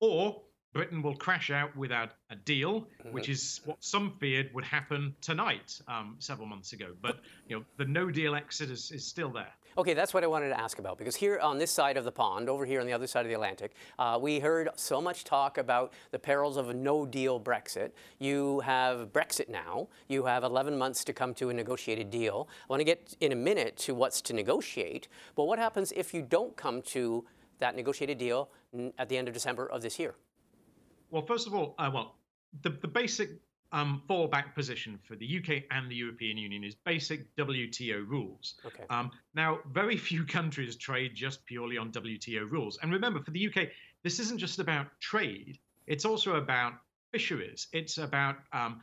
[0.00, 0.42] or
[0.74, 3.12] Britain will crash out without a deal, mm-hmm.
[3.12, 6.88] which is what some feared would happen tonight, um, several months ago.
[7.00, 9.52] But you know, the No Deal exit is, is still there.
[9.76, 12.12] Okay, that's what I wanted to ask about because here on this side of the
[12.12, 15.24] pond, over here on the other side of the Atlantic, uh, we heard so much
[15.24, 17.92] talk about the perils of a no deal Brexit.
[18.18, 19.88] You have Brexit now.
[20.08, 22.48] You have 11 months to come to a negotiated deal.
[22.64, 26.12] I want to get in a minute to what's to negotiate, but what happens if
[26.12, 27.24] you don't come to
[27.60, 28.50] that negotiated deal
[28.98, 30.14] at the end of December of this year?
[31.10, 32.16] Well, first of all, uh, well,
[32.62, 33.30] the, the basic
[33.72, 38.54] um, fallback position for the UK and the European Union is basic WTO rules.
[38.64, 38.84] Okay.
[38.90, 42.78] Um, now, very few countries trade just purely on WTO rules.
[42.82, 43.68] And remember, for the UK,
[44.02, 46.74] this isn't just about trade, it's also about
[47.12, 48.80] fisheries, it's about um,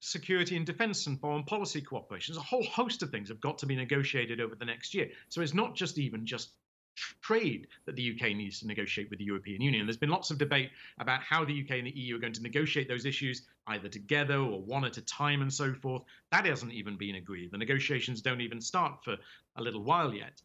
[0.00, 2.34] security and defense and foreign policy cooperation.
[2.34, 5.08] There's a whole host of things have got to be negotiated over the next year.
[5.30, 6.50] So it's not just even just
[6.94, 9.86] trade that the UK needs to negotiate with the European Union.
[9.86, 12.42] There's been lots of debate about how the UK and the EU are going to
[12.42, 16.02] negotiate those issues, either together or one at a time and so forth.
[16.30, 17.50] That hasn't even been agreed.
[17.50, 19.16] The negotiations don't even start for
[19.56, 20.40] a little while yet.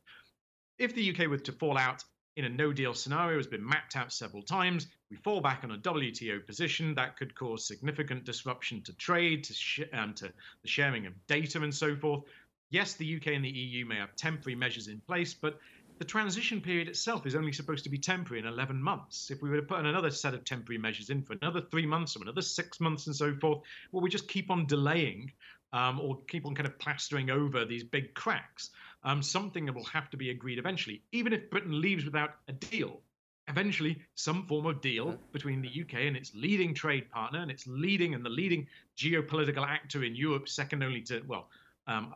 [0.78, 2.04] If the UK were to fall out
[2.40, 4.88] in a no deal scenario has been mapped out several times.
[5.12, 9.54] We fall back on a WTO position that could cause significant disruption to trade, to,
[9.54, 10.32] sh- um, to
[10.62, 12.24] the sharing of data, and so forth.
[12.70, 15.60] Yes, the UK and the EU may have temporary measures in place, but
[16.00, 19.30] the transition period itself is only supposed to be temporary in 11 months.
[19.30, 22.16] If we were to put another set of temporary measures in for another three months
[22.16, 23.60] or another six months and so forth,
[23.92, 25.34] well, we just keep on delaying
[25.74, 28.70] um, or keep on kind of plastering over these big cracks.
[29.04, 31.04] Um, something that will have to be agreed eventually.
[31.12, 33.02] Even if Britain leaves without a deal,
[33.50, 37.68] eventually some form of deal between the UK and its leading trade partner and its
[37.68, 41.50] leading and the leading geopolitical actor in Europe, second only to, well,
[41.88, 42.16] um,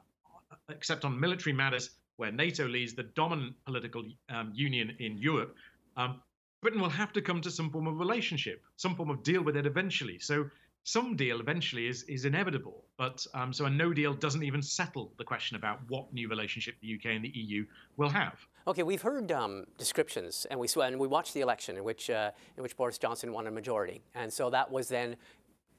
[0.70, 5.56] except on military matters, where NATO leads the dominant political um, union in Europe,
[5.98, 6.22] um,
[6.62, 9.58] Britain will have to come to some form of relationship, some form of deal with
[9.58, 10.18] it eventually.
[10.20, 10.50] So
[10.84, 12.84] some deal eventually is is inevitable.
[12.98, 16.76] But um, so a no deal doesn't even settle the question about what new relationship
[16.82, 17.66] the UK and the EU
[17.98, 18.36] will have.
[18.68, 22.32] Okay, we've heard um, descriptions, and we and we watched the election in which uh,
[22.58, 25.16] in which Boris Johnson won a majority, and so that was then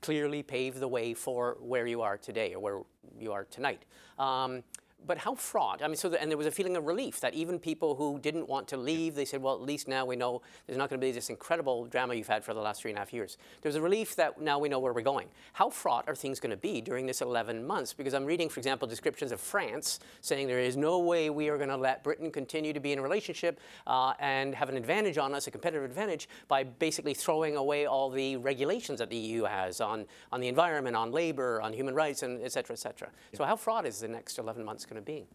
[0.02, 2.80] clearly paved the way for where you are today or where
[3.18, 3.86] you are tonight.
[4.18, 4.62] Um,
[5.06, 5.82] but how fraught?
[5.82, 8.18] I mean, so the, and there was a feeling of relief that even people who
[8.18, 11.00] didn't want to leave, they said, well, at least now we know there's not going
[11.00, 13.36] to be this incredible drama you've had for the last three and a half years.
[13.62, 15.28] There's a relief that now we know where we're going.
[15.52, 17.92] How fraught are things going to be during this 11 months?
[17.92, 21.56] Because I'm reading, for example, descriptions of France saying there is no way we are
[21.56, 25.18] going to let Britain continue to be in a relationship uh, and have an advantage
[25.18, 29.44] on us, a competitive advantage, by basically throwing away all the regulations that the EU
[29.44, 33.08] has on, on the environment, on labor, on human rights, and et cetera, et cetera.
[33.32, 33.38] Yeah.
[33.38, 35.26] So how fraught is the next 11 months going to be?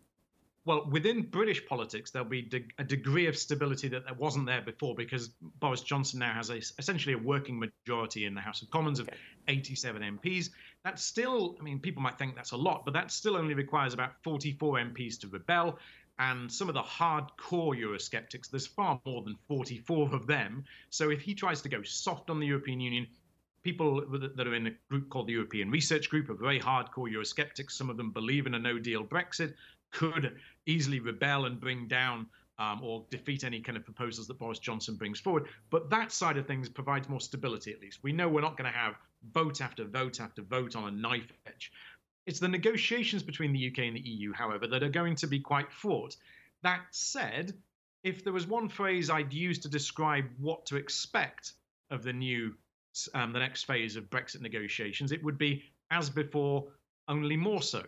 [0.66, 4.62] Well, within British politics, there'll be de- a degree of stability that there wasn't there
[4.62, 8.70] before because Boris Johnson now has a, essentially a working majority in the House of
[8.70, 9.10] Commons of
[9.48, 10.50] 87 MPs.
[10.84, 13.94] That's still, I mean, people might think that's a lot, but that still only requires
[13.94, 15.80] about 44 MPs to rebel.
[16.20, 20.66] And some of the hardcore Eurosceptics, there's far more than 44 of them.
[20.90, 23.08] So if he tries to go soft on the European Union,
[23.64, 24.04] people
[24.36, 27.72] that are in a group called the European Research Group are very hardcore Eurosceptics.
[27.72, 29.54] Some of them believe in a no deal Brexit,
[29.92, 32.28] could easily rebel and bring down
[32.60, 35.48] um, or defeat any kind of proposals that Boris Johnson brings forward.
[35.70, 38.00] But that side of things provides more stability, at least.
[38.04, 38.96] We know we're not going to have
[39.34, 41.72] vote after vote after vote on a knife edge.
[42.26, 45.40] It's the negotiations between the UK and the EU, however, that are going to be
[45.40, 46.16] quite fraught.
[46.62, 47.54] That said,
[48.04, 51.54] if there was one phrase I'd use to describe what to expect
[51.90, 52.56] of the new,
[53.14, 56.68] um, the next phase of Brexit negotiations, it would be as before,
[57.08, 57.84] only more so.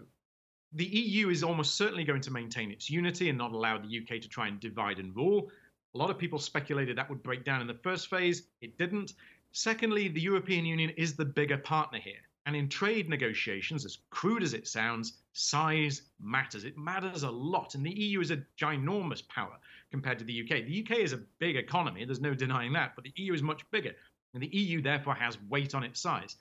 [0.73, 4.21] The EU is almost certainly going to maintain its unity and not allow the UK
[4.21, 5.51] to try and divide and rule.
[5.93, 8.43] A lot of people speculated that would break down in the first phase.
[8.61, 9.13] It didn't.
[9.51, 12.21] Secondly, the European Union is the bigger partner here.
[12.45, 16.63] And in trade negotiations, as crude as it sounds, size matters.
[16.63, 17.75] It matters a lot.
[17.75, 19.59] And the EU is a ginormous power
[19.91, 20.65] compared to the UK.
[20.65, 23.69] The UK is a big economy, there's no denying that, but the EU is much
[23.71, 23.93] bigger.
[24.33, 26.37] And the EU therefore has weight on its size.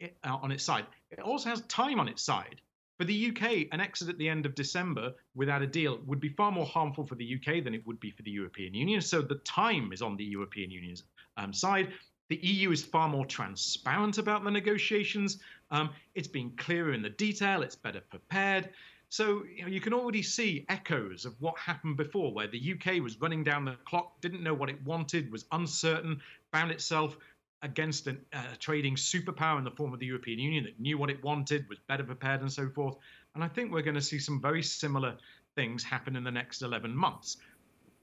[0.00, 0.86] It, uh, on its side.
[1.10, 2.60] It also has time on its side.
[2.98, 6.28] For the UK, an exit at the end of December without a deal would be
[6.28, 9.00] far more harmful for the UK than it would be for the European Union.
[9.00, 11.04] So the time is on the European Union's
[11.36, 11.92] um, side.
[12.28, 15.38] The EU is far more transparent about the negotiations.
[15.70, 18.70] Um, it's been clearer in the detail, it's better prepared.
[19.10, 23.02] So you, know, you, can already see echoes of what happened before, where the UK
[23.02, 26.20] was running down the clock, didn't know what it wanted, was uncertain,
[26.52, 27.16] found itself
[27.62, 31.10] against a uh, trading superpower in the form of the European Union that knew what
[31.10, 32.96] it wanted, was better prepared, and so forth.
[33.34, 35.16] And I think we're going to see some very similar
[35.56, 37.36] things happen in the next 11 months.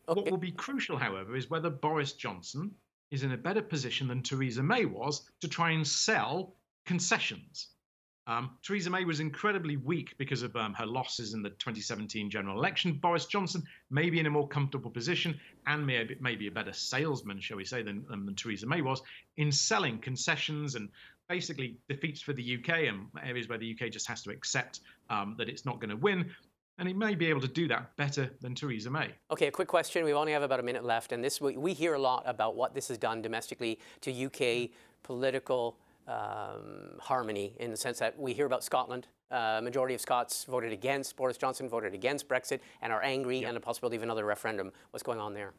[0.07, 0.19] Okay.
[0.19, 2.71] What will be crucial, however, is whether Boris Johnson
[3.11, 7.67] is in a better position than Theresa May was to try and sell concessions.
[8.27, 12.57] Um, Theresa May was incredibly weak because of um, her losses in the 2017 general
[12.57, 12.93] election.
[12.93, 17.39] Boris Johnson may be in a more comfortable position and may, may a better salesman,
[17.39, 19.01] shall we say, than, than Theresa May was
[19.37, 20.89] in selling concessions and
[21.29, 25.35] basically defeats for the UK and areas where the UK just has to accept um,
[25.37, 26.31] that it's not going to win.
[26.77, 29.09] And he may be able to do that better than Theresa May.
[29.31, 30.03] Okay, a quick question.
[30.03, 32.55] We only have about a minute left, and this we, we hear a lot about
[32.55, 34.71] what this has done domestically to UK
[35.03, 35.77] political
[36.07, 39.07] um, harmony in the sense that we hear about Scotland.
[39.31, 43.49] Uh, majority of Scots voted against Boris Johnson, voted against Brexit, and are angry, yep.
[43.49, 44.71] and the possibility of another referendum.
[44.91, 45.53] What's going on there?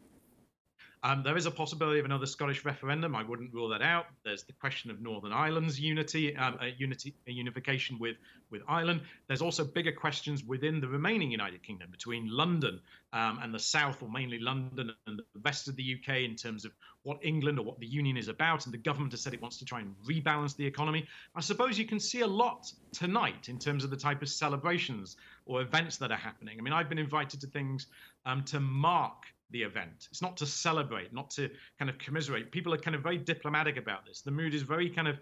[1.03, 3.14] Um, there is a possibility of another Scottish referendum.
[3.14, 4.07] I wouldn't rule that out.
[4.24, 8.16] There's the question of Northern Ireland's unity, um, a unity, a unification with
[8.51, 9.03] with Ireland.
[9.28, 12.80] There's also bigger questions within the remaining United Kingdom between London
[13.12, 16.64] um, and the South, or mainly London and the rest of the UK, in terms
[16.64, 16.72] of
[17.07, 18.66] what England or what the Union is about.
[18.66, 21.07] And the government has said it wants to try and rebalance the economy.
[21.36, 25.16] I suppose you can see a lot tonight in terms of the type of celebrations
[25.46, 26.59] or events that are happening.
[26.59, 27.86] I mean, I've been invited to things
[28.24, 30.09] um, to mark the event.
[30.11, 31.48] It's not to celebrate, not to
[31.78, 32.50] kind of commiserate.
[32.50, 34.22] People are kind of very diplomatic about this.
[34.22, 35.16] The mood is very kind of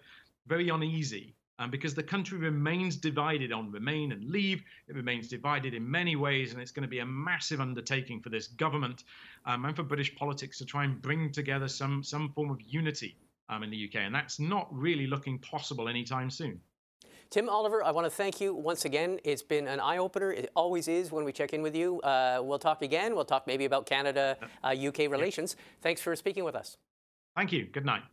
[0.47, 4.63] very uneasy um, because the country remains divided on remain and leave.
[4.87, 8.29] It remains divided in many ways, and it's going to be a massive undertaking for
[8.29, 9.03] this government
[9.45, 13.17] um, and for British politics to try and bring together some some form of unity
[13.49, 16.59] um, in the UK, and that's not really looking possible anytime soon.
[17.31, 19.19] Tim Oliver, I want to thank you once again.
[19.23, 20.31] It's been an eye opener.
[20.31, 21.99] It always is when we check in with you.
[22.01, 23.15] Uh, we'll talk again.
[23.15, 25.55] We'll talk maybe about Canada uh, UK relations.
[25.81, 26.77] Thanks for speaking with us.
[27.35, 27.65] Thank you.
[27.65, 28.03] Good night.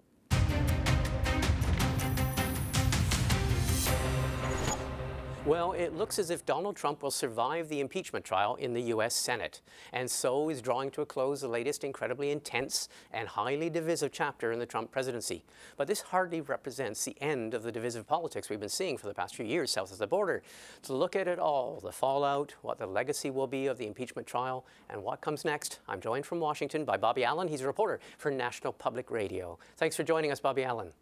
[5.45, 9.13] Well, it looks as if Donald Trump will survive the impeachment trial in the U.S.
[9.13, 9.61] Senate,
[9.93, 14.53] and so is drawing to a close the latest incredibly intense and highly divisive chapter
[14.53, 15.45] in the Trump presidency.
[15.77, 19.15] But this hardly represents the end of the divisive politics we've been seeing for the
[19.15, 20.45] past few years south of the border.
[20.85, 24.29] To look at it all, the fallout, what the legacy will be of the impeachment
[24.29, 27.49] trial, and what comes next, I'm joined from Washington by Bobby Allyn.
[27.49, 29.59] He's a reporter for National Public Radio.
[29.77, 30.93] Thanks for joining us, Bobby Allyn.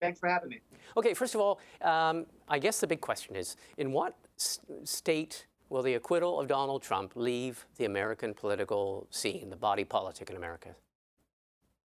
[0.00, 0.60] Thanks for having me.
[0.96, 4.16] Okay, first of all, um, I guess the big question is in what
[4.84, 10.30] state will the acquittal of Donald Trump leave the American political scene, the body politic
[10.30, 10.74] in America?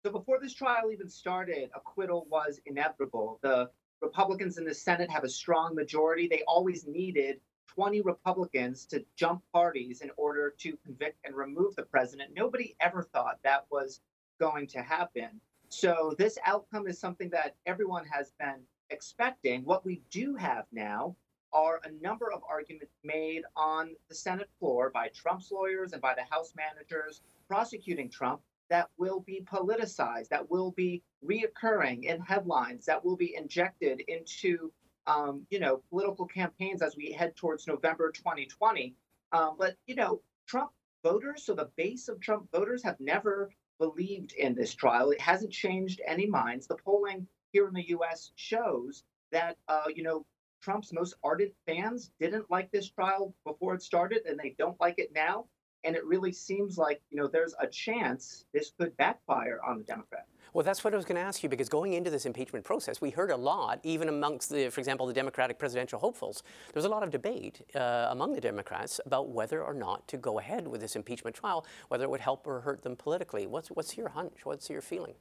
[0.05, 3.39] So before this trial even started, acquittal was inevitable.
[3.41, 3.69] The
[4.01, 6.27] Republicans in the Senate have a strong majority.
[6.27, 11.83] They always needed 20 Republicans to jump parties in order to convict and remove the
[11.83, 12.31] president.
[12.35, 14.01] Nobody ever thought that was
[14.39, 15.39] going to happen.
[15.73, 18.61] So this outcome is something that everyone has been
[18.91, 19.65] expecting.
[19.65, 21.15] What we do have now
[21.51, 26.13] are a number of arguments made on the Senate floor by Trump's lawyers and by
[26.13, 32.85] the House managers prosecuting Trump that will be politicized, that will be reoccurring in headlines,
[32.85, 34.71] that will be injected into
[35.07, 38.93] um, you know political campaigns as we head towards November 2020.
[39.31, 40.71] Um, but you know, Trump
[41.03, 43.49] voters, so the base of Trump voters have never
[43.83, 45.11] believed in this trial.
[45.11, 46.67] It hasn't changed any minds.
[46.67, 48.31] The polling here in the U.S.
[48.35, 50.25] shows that uh, you know
[50.61, 54.99] Trump's most ardent fans didn't like this trial before it started, and they don't like
[54.99, 55.45] it now.
[55.83, 59.83] And it really seems like, you know, there's a chance this could backfire on the
[59.83, 60.27] Democrats.
[60.53, 63.01] Well, that's what I was going to ask you because going into this impeachment process,
[63.01, 66.43] we heard a lot, even amongst the, for example, the Democratic presidential hopefuls.
[66.67, 70.17] There was a lot of debate uh, among the Democrats about whether or not to
[70.17, 73.47] go ahead with this impeachment trial, whether it would help or hurt them politically.
[73.47, 74.41] What's what's your hunch?
[74.45, 75.15] What's your feeling?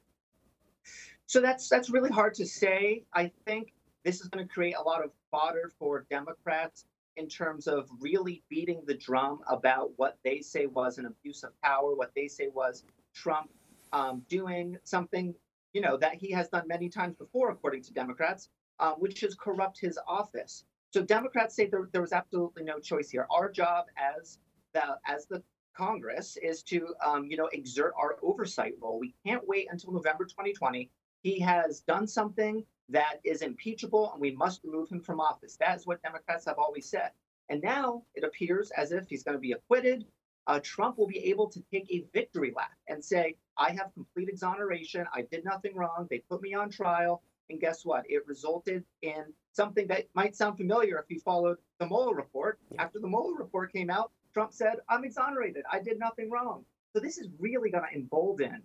[1.26, 3.04] So that's that's really hard to say.
[3.14, 3.72] I think
[4.04, 6.84] this is going to create a lot of fodder for Democrats
[7.16, 11.50] in terms of really beating the drum about what they say was an abuse of
[11.62, 12.84] power, what they say was
[13.14, 13.50] Trump
[13.92, 15.34] um, doing something,
[15.72, 18.48] you know, that he has done many times before, according to Democrats,
[18.80, 20.64] um, which is corrupt his office.
[20.92, 23.26] So Democrats say there, there was absolutely no choice here.
[23.30, 24.38] Our job as
[24.74, 25.42] the as the
[25.74, 28.98] Congress is to, um, you know, exert our oversight role.
[28.98, 30.90] We can't wait until November 2020.
[31.22, 35.56] He has done something that is impeachable, and we must remove him from office.
[35.56, 37.10] That is what Democrats have always said.
[37.48, 40.04] And now it appears as if he's going to be acquitted
[40.46, 44.28] uh, Trump will be able to take a victory lap and say, I have complete
[44.28, 45.06] exoneration.
[45.14, 46.06] I did nothing wrong.
[46.10, 47.22] They put me on trial.
[47.50, 48.04] And guess what?
[48.08, 52.58] It resulted in something that might sound familiar if you followed the Mueller report.
[52.78, 55.64] After the Mueller report came out, Trump said, I'm exonerated.
[55.70, 56.64] I did nothing wrong.
[56.94, 58.62] So this is really going to embolden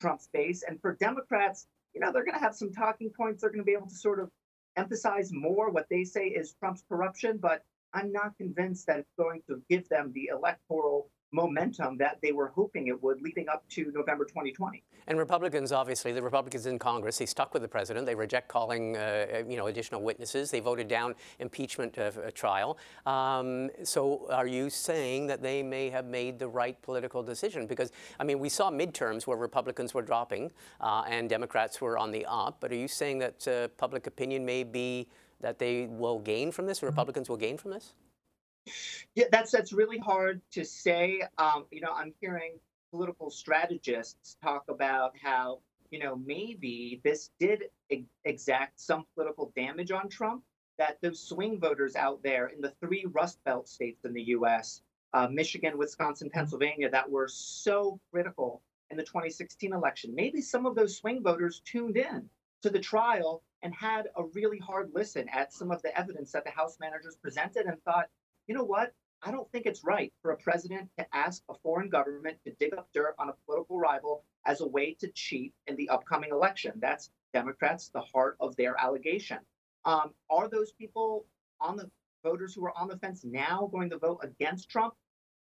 [0.00, 0.64] Trump's base.
[0.68, 1.66] And for Democrats,
[1.96, 3.40] you know, they're going to have some talking points.
[3.40, 4.28] They're going to be able to sort of
[4.76, 7.38] emphasize more what they say is Trump's corruption.
[7.40, 7.62] But
[7.94, 12.48] I'm not convinced that it's going to give them the electoral momentum that they were
[12.48, 14.82] hoping it would leading up to November 2020.
[15.08, 18.06] And Republicans, obviously, the Republicans in Congress, they stuck with the president.
[18.06, 20.50] They reject calling, uh, you know, additional witnesses.
[20.50, 22.78] They voted down impeachment uh, trial.
[23.04, 27.66] Um, so, are you saying that they may have made the right political decision?
[27.66, 30.50] Because I mean, we saw midterms where Republicans were dropping
[30.80, 32.56] uh, and Democrats were on the up.
[32.60, 35.08] But are you saying that uh, public opinion may be
[35.40, 37.94] that they will gain from this, or Republicans will gain from this?
[39.14, 41.22] Yeah, that's that's really hard to say.
[41.38, 42.58] Um, you know, I'm hearing
[42.90, 45.60] political strategists talk about how
[45.90, 50.42] you know maybe this did ex- exact some political damage on Trump.
[50.78, 54.82] That those swing voters out there in the three Rust Belt states in the U.S.
[55.14, 60.14] Uh, Michigan, Wisconsin, Pennsylvania, that were so critical in the 2016 election.
[60.14, 62.28] Maybe some of those swing voters tuned in
[62.62, 66.44] to the trial and had a really hard listen at some of the evidence that
[66.44, 68.08] the House managers presented and thought,
[68.46, 68.92] you know what?
[69.22, 72.74] I don't think it's right for a president to ask a foreign government to dig
[72.74, 76.72] up dirt on a political rival as a way to cheat in the upcoming election.
[76.76, 79.38] That's Democrats, the heart of their allegation.
[79.84, 81.26] Um, are those people
[81.60, 81.90] on the
[82.22, 84.94] voters who are on the fence now going to vote against Trump?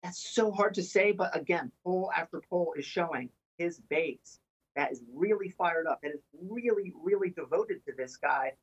[0.03, 1.12] That's so hard to say.
[1.12, 4.39] But again, poll after poll is showing his base
[4.76, 8.53] that is really fired up, that is really, really devoted to this guy,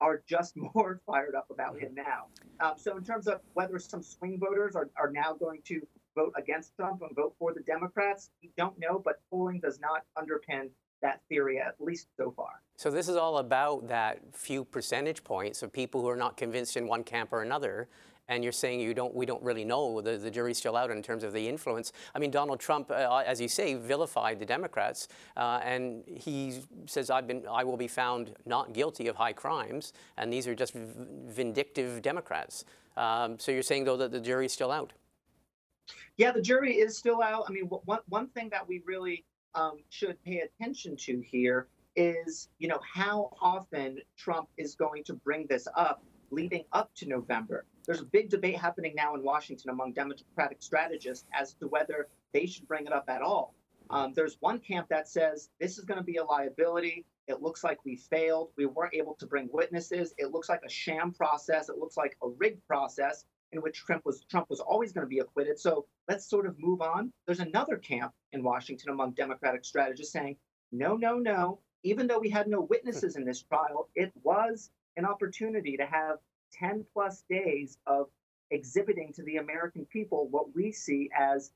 [0.00, 2.26] are just more fired up about him now.
[2.60, 5.80] Um, so, in terms of whether some swing voters are, are now going to
[6.14, 10.02] vote against Trump and vote for the Democrats, we don't know, but polling does not
[10.16, 10.68] underpin
[11.00, 12.62] that theory, at least so far.
[12.76, 16.76] So, this is all about that few percentage points of people who are not convinced
[16.76, 17.88] in one camp or another
[18.28, 20.00] and you're saying you don't, we don't really know.
[20.00, 21.92] The, the jury's still out in terms of the influence.
[22.14, 27.10] I mean, Donald Trump, uh, as you say, vilified the Democrats, uh, and he says,
[27.10, 30.74] "I've been, I will be found not guilty of high crimes," and these are just
[30.74, 32.64] vindictive Democrats.
[32.96, 34.92] Um, so you're saying though that the jury's still out?
[36.16, 37.44] Yeah, the jury is still out.
[37.48, 39.24] I mean, one one thing that we really
[39.54, 45.14] um, should pay attention to here is, you know, how often Trump is going to
[45.14, 47.64] bring this up leading up to November.
[47.88, 52.44] There's a big debate happening now in Washington among Democratic strategists as to whether they
[52.44, 53.54] should bring it up at all.
[53.88, 57.06] Um, there's one camp that says this is going to be a liability.
[57.28, 58.50] It looks like we failed.
[58.58, 60.12] We weren't able to bring witnesses.
[60.18, 61.70] It looks like a sham process.
[61.70, 65.08] It looks like a rigged process in which Trump was Trump was always going to
[65.08, 65.58] be acquitted.
[65.58, 67.10] So let's sort of move on.
[67.24, 70.36] There's another camp in Washington among Democratic strategists saying,
[70.72, 71.60] no, no, no.
[71.84, 76.18] Even though we had no witnesses in this trial, it was an opportunity to have
[76.52, 78.08] 10 plus days of
[78.50, 81.50] exhibiting to the American people what we see as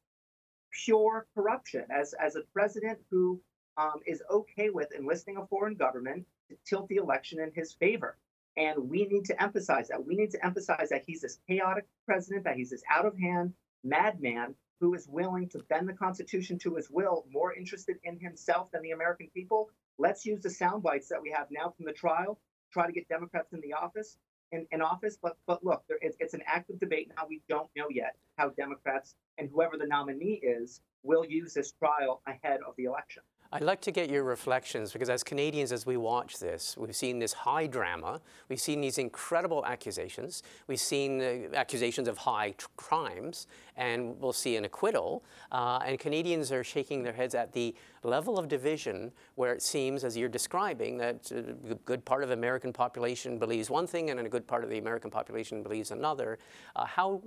[0.85, 3.41] pure corruption, as, as a president who
[3.77, 8.17] um, is okay with enlisting a foreign government to tilt the election in his favor.
[8.57, 10.05] And we need to emphasize that.
[10.05, 13.55] We need to emphasize that he's this chaotic president, that he's this out of hand
[13.83, 18.71] madman who is willing to bend the Constitution to his will, more interested in himself
[18.73, 19.71] than the American people.
[19.99, 22.39] Let's use the sound bites that we have now from the trial
[22.73, 24.17] try to get Democrats in the office
[24.53, 25.19] in, in office.
[25.21, 27.25] But but look, there, it's, it's an active debate now.
[27.29, 32.23] We don't know yet how Democrats and whoever the nominee is will use this trial
[32.27, 33.23] ahead of the election.
[33.55, 37.19] I'd like to get your reflections because, as Canadians, as we watch this, we've seen
[37.19, 42.69] this high drama, we've seen these incredible accusations, we've seen uh, accusations of high tr-
[42.79, 43.47] crimes,
[43.77, 45.23] and we'll see an acquittal.
[45.51, 47.75] Uh, and Canadians are shaking their heads at the
[48.05, 52.35] level of division where it seems, as you're describing, that a good part of the
[52.35, 56.39] American population believes one thing and a good part of the American population believes another.
[56.75, 57.21] Uh, how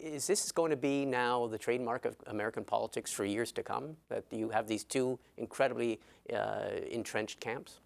[0.00, 3.96] is this going to be now the trademark of American politics for years to come?
[4.08, 6.00] That you have these two incredibly
[6.32, 7.80] uh, entrenched camps?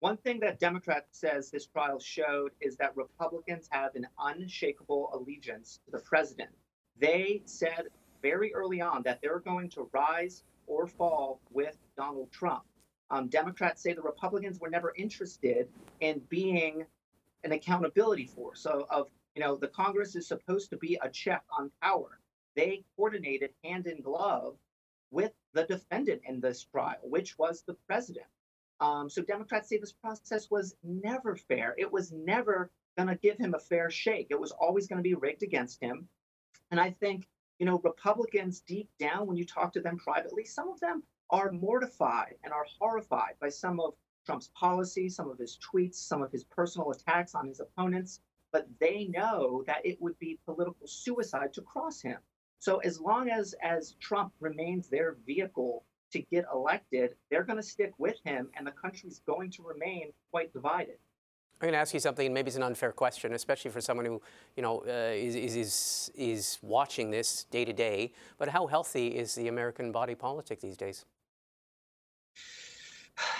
[0.00, 5.80] One thing that Democrats says this trial showed is that Republicans have an unshakable allegiance
[5.86, 6.50] to the president.
[6.98, 7.88] They said
[8.22, 12.64] very early on that they're going to rise or fall with Donald Trump.
[13.10, 15.68] Um, Democrats say the Republicans were never interested
[16.00, 16.84] in being
[17.44, 21.42] an accountability force so of you know, the Congress is supposed to be a check
[21.58, 22.20] on power.
[22.54, 24.56] They coordinated hand in glove
[25.10, 28.26] with the defendant in this trial, which was the president.
[28.80, 31.74] Um, so Democrats say this process was never fair.
[31.78, 34.28] It was never going to give him a fair shake.
[34.30, 36.08] It was always going to be rigged against him.
[36.70, 37.28] And I think,
[37.58, 41.50] you know, Republicans deep down, when you talk to them privately, some of them are
[41.50, 43.94] mortified and are horrified by some of
[44.26, 48.20] Trump's policies, some of his tweets, some of his personal attacks on his opponents
[48.54, 52.18] but they know that it would be political suicide to cross him.
[52.60, 57.68] So as long as as Trump remains their vehicle to get elected, they're going to
[57.74, 60.98] stick with him, and the country's going to remain quite divided.
[61.60, 64.06] I'm going to ask you something, and maybe it's an unfair question, especially for someone
[64.06, 64.22] who,
[64.56, 68.12] you know, uh, is, is, is watching this day to day.
[68.38, 71.04] But how healthy is the American body politic these days?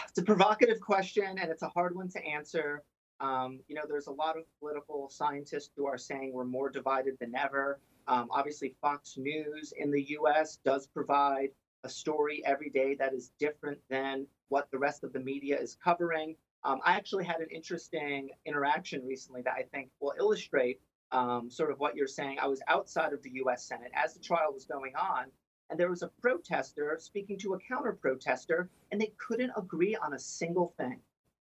[0.08, 2.82] It's a provocative question, and it's a hard one to answer.
[3.20, 7.16] Um, you know, there's a lot of political scientists who are saying we're more divided
[7.20, 7.80] than ever.
[8.06, 11.50] Um, obviously, Fox News in the US does provide
[11.84, 15.76] a story every day that is different than what the rest of the media is
[15.82, 16.36] covering.
[16.64, 20.80] Um, I actually had an interesting interaction recently that I think will illustrate
[21.12, 22.38] um, sort of what you're saying.
[22.40, 25.26] I was outside of the US Senate as the trial was going on,
[25.70, 30.14] and there was a protester speaking to a counter protester, and they couldn't agree on
[30.14, 31.00] a single thing.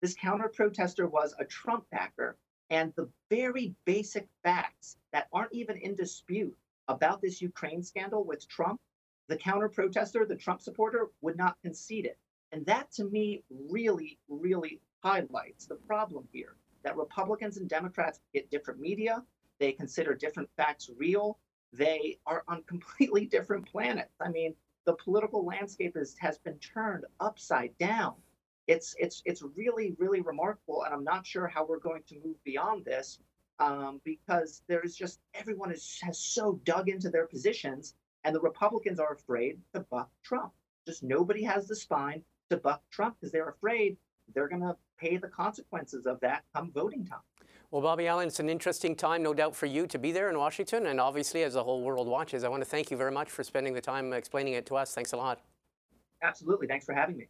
[0.04, 2.36] This counter protester was a Trump backer,
[2.70, 6.58] and the very basic facts that aren't even in dispute
[6.90, 8.82] about this Ukraine scandal with Trump,
[9.30, 12.18] the counter protester, the Trump supporter, would not concede it.
[12.52, 18.52] And that to me really, really highlights the problem here that Republicans and Democrats get
[18.52, 19.24] different media,
[19.58, 21.40] they consider different facts real,
[21.72, 24.20] they are on completely different planets.
[24.20, 28.16] I mean, the political landscape is, has been turned upside down
[28.68, 32.42] it's it's it's really really remarkable, and I'm not sure how we're going to move
[32.44, 33.20] beyond this
[33.60, 39.00] um, because there's just everyone is, has so dug into their positions, and the Republicans
[39.00, 40.54] are afraid to buck Trump.
[40.88, 43.98] Just nobody has the spine to buck Trump because they're afraid
[44.34, 47.20] they're going to pay the consequences of that come voting time.
[47.72, 50.38] Well, Bobby Allyn, it's an interesting time, no doubt, for you to be there in
[50.38, 52.44] Washington, and obviously as the whole world watches.
[52.44, 54.94] I want to thank you very much for spending the time explaining it to us.
[54.94, 55.42] Thanks a lot.
[56.22, 56.68] Absolutely.
[56.68, 57.28] Thanks for having me.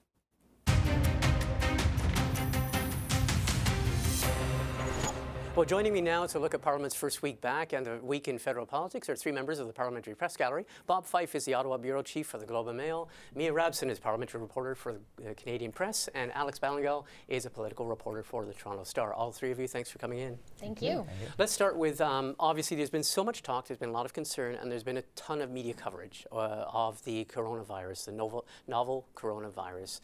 [5.56, 8.39] Well, joining me now to look at Parliament's first week back and the week in
[8.39, 10.66] federal politics are three members of the Parliamentary Press Gallery.
[10.88, 13.08] Bob Fife is the Ottawa Bureau Chief for the Globe and Mail.
[13.36, 16.10] Mia Rabson is Parliamentary Reporter for the uh, Canadian Press.
[16.16, 19.14] And Alex Ballingall is a political reporter for the Toronto Star.
[19.14, 20.39] All three of you, thanks for coming in.
[20.58, 21.06] Thank you.
[21.38, 24.14] Let's start with um, obviously, there's been so much talk, there's been a lot of
[24.14, 28.47] concern, and there's been a ton of media coverage uh, of the coronavirus, the novel,
[28.68, 29.99] novel coronavirus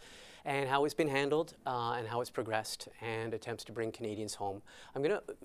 [0.45, 4.35] and how it's been handled uh, and how it's progressed and attempts to bring Canadians
[4.35, 4.61] home.
[4.95, 5.35] I'm going to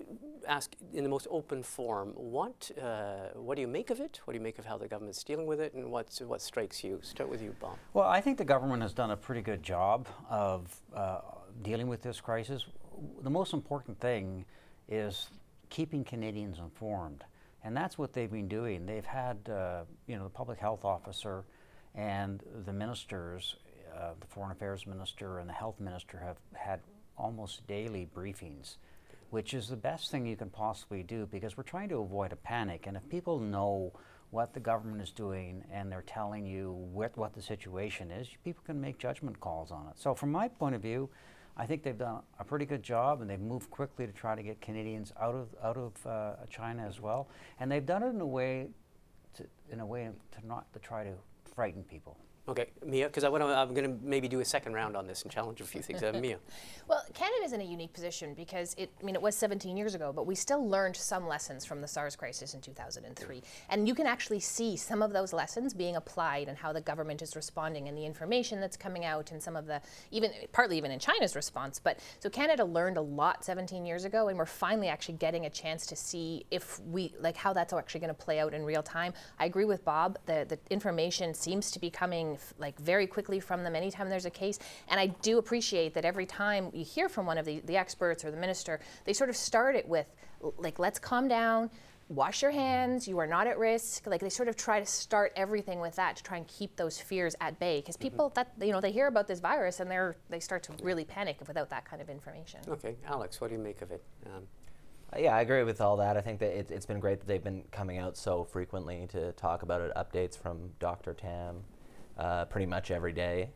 [0.47, 4.21] ask in the most open form, what, uh, what do you make of it?
[4.25, 6.83] What do you make of how the government's dealing with it and what, what strikes
[6.83, 6.99] you?
[7.01, 7.77] Start with you, Bob.
[7.93, 11.19] Well, I think the government has done a pretty good job of uh,
[11.61, 12.65] dealing with this crisis.
[13.23, 14.45] The most important thing
[14.87, 15.29] is
[15.69, 17.23] keeping Canadians informed.
[17.63, 18.85] And that's what they've been doing.
[18.85, 21.43] They've had, uh, you know, the public health officer
[21.95, 23.55] and the ministers
[23.95, 26.79] uh, the foreign affairs minister and the health minister have had
[27.17, 28.77] almost daily briefings,
[29.29, 32.35] which is the best thing you can possibly do because we're trying to avoid a
[32.35, 32.85] panic.
[32.87, 33.93] And if people know
[34.31, 38.63] what the government is doing and they're telling you what, what the situation is, people
[38.65, 39.97] can make judgment calls on it.
[39.97, 41.09] So, from my point of view,
[41.57, 44.43] I think they've done a pretty good job, and they've moved quickly to try to
[44.43, 47.29] get Canadians out of out of uh, China as well.
[47.59, 48.67] And they've done it in a way,
[49.35, 51.13] to, in a way to not to try to
[51.55, 52.17] frighten people.
[52.47, 55.23] Okay, Mia, because I want I'm going to maybe do a second round on this
[55.23, 56.03] and challenge a few things.
[56.03, 56.37] Uh, Mia.
[56.87, 60.13] Well, Canada's in a unique position because it, I mean, it was 17 years ago,
[60.13, 63.41] but we still learned some lessons from the SARS crisis in 2003.
[63.69, 67.23] And you can actually see some of those lessons being applied and how the government
[67.23, 69.81] is responding and the information that's coming out and some of the,
[70.11, 71.79] even partly even in China's response.
[71.79, 75.49] But so Canada learned a lot 17 years ago, and we're finally actually getting a
[75.49, 78.83] chance to see if we, like, how that's actually going to play out in real
[78.83, 79.13] time.
[79.39, 80.19] I agree with Bob.
[80.27, 84.31] The, the information seems to be coming like very quickly from them anytime there's a
[84.31, 84.59] case.
[84.87, 88.23] And I do appreciate that every time you hear from one of the, the experts
[88.23, 90.07] or the minister, they sort of start it with,
[90.57, 91.69] like, let's calm down
[92.07, 95.33] wash your hands you are not at risk like they sort of try to start
[95.35, 98.47] everything with that to try and keep those fears at bay because people mm-hmm.
[98.59, 101.37] that you know they hear about this virus and they're they start to really panic
[101.47, 104.43] without that kind of information okay alex what do you make of it um,
[105.13, 106.17] uh, yeah, I agree with all that.
[106.17, 109.31] I think that it, has been great that they've been coming out so frequently to
[109.33, 109.91] talk about it.
[109.95, 111.13] Updates from Dr.
[111.13, 111.63] Tam
[112.17, 113.49] uh, pretty much every day.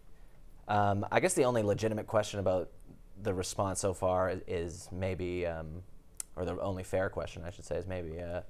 [0.68, 2.70] Um, I guess the only legitimate question about
[3.22, 5.84] the response so far is, maybe, um,
[6.36, 8.42] or the only fair question I should say is maybe, uh,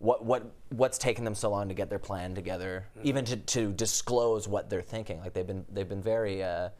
[0.00, 3.08] what what what's taken them so long to get their plan together, mm-hmm.
[3.08, 5.20] even to, to disclose what they're thinking.
[5.20, 6.70] Like they've been they've been very uh,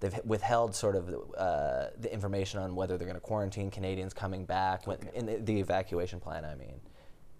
[0.00, 4.44] they've withheld sort of uh, the information on whether they're going to quarantine Canadians coming
[4.44, 5.08] back okay.
[5.14, 6.44] in the, the, evacuation plan.
[6.44, 6.80] I mean,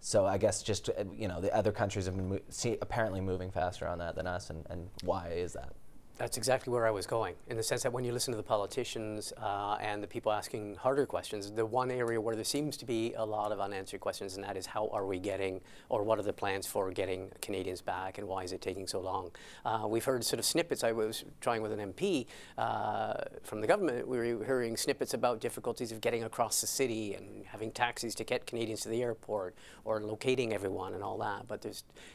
[0.01, 3.21] so I guess just uh, you know the other countries have been mo- see, apparently
[3.21, 5.73] moving faster on that than us, and, and why is that?
[6.21, 8.43] That's exactly where I was going, in the sense that when you listen to the
[8.43, 12.85] politicians uh, and the people asking harder questions, the one area where there seems to
[12.85, 16.19] be a lot of unanswered questions, and that is how are we getting, or what
[16.19, 19.31] are the plans for getting Canadians back, and why is it taking so long?
[19.65, 20.85] Uh, we've heard sort of snippets.
[20.85, 22.27] I was trying with an MP
[22.59, 24.07] uh, from the government.
[24.07, 28.25] We were hearing snippets about difficulties of getting across the city and having taxis to
[28.25, 29.55] get Canadians to the airport,
[29.87, 31.49] or locating everyone and all that.
[31.49, 31.73] But there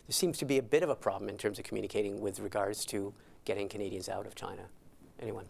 [0.09, 3.11] seems to be a bit of a problem in terms of communicating with regards to
[3.45, 4.63] getting Canadians out of China.
[5.21, 5.45] Anyone?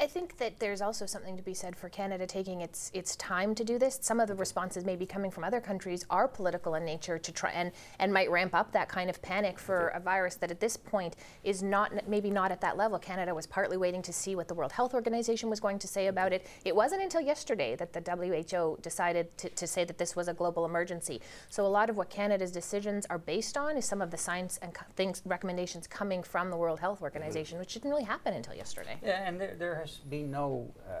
[0.00, 3.54] I think that there's also something to be said for Canada taking its its time
[3.54, 3.98] to do this.
[4.00, 7.50] Some of the responses maybe coming from other countries are political in nature to try
[7.50, 10.74] and and might ramp up that kind of panic for a virus that at this
[10.74, 12.98] point is not maybe not at that level.
[12.98, 16.06] Canada was partly waiting to see what the World Health Organization was going to say
[16.06, 16.46] about it.
[16.64, 20.32] It wasn't until yesterday that the WHO decided to, to say that this was a
[20.32, 21.20] global emergency.
[21.50, 24.58] So a lot of what Canada's decisions are based on is some of the science
[24.62, 27.04] and things recommendations coming from the World Health mm-hmm.
[27.04, 28.96] Organization, which didn't really happen until yesterday.
[29.04, 30.92] Yeah, and there, there has there's been no uh,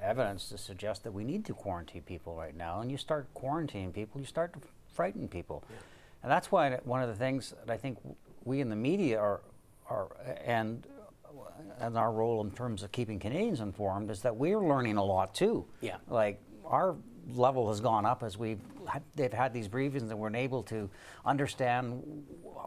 [0.00, 2.80] evidence to suggest that we need to quarantine people right now.
[2.80, 4.60] And you start quarantining people, you start to
[4.92, 5.64] frighten people.
[5.68, 5.76] Yeah.
[6.22, 7.98] And that's why one of the things that I think
[8.44, 9.40] we in the media are,
[9.88, 10.08] are
[10.44, 10.86] and
[11.78, 15.34] and our role in terms of keeping Canadians informed is that we're learning a lot
[15.34, 15.64] too.
[15.80, 15.96] Yeah.
[16.08, 16.96] Like our
[17.34, 18.60] level has gone up as we've
[19.14, 20.88] they've had these briefings and weren't able to
[21.24, 22.02] understand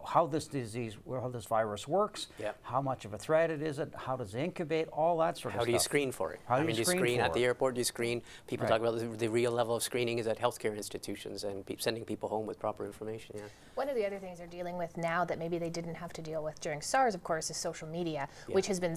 [0.05, 2.57] how this disease, how this virus works, yep.
[2.61, 5.53] how much of a threat it is, it, how does it incubate, all that sort
[5.53, 5.61] how of stuff.
[5.61, 6.39] How do you screen for it?
[6.47, 7.33] How I do mean, you screen, screen at it?
[7.33, 7.75] the airport?
[7.75, 8.21] Do you screen?
[8.47, 8.71] People right.
[8.71, 12.05] talk about the, the, real level of screening is at healthcare institutions and pe- sending
[12.05, 13.35] people home with proper information.
[13.37, 13.43] Yeah.
[13.75, 16.21] One of the other things they're dealing with now that maybe they didn't have to
[16.21, 18.55] deal with during SARS, of course, is social media, yeah.
[18.55, 18.95] which has been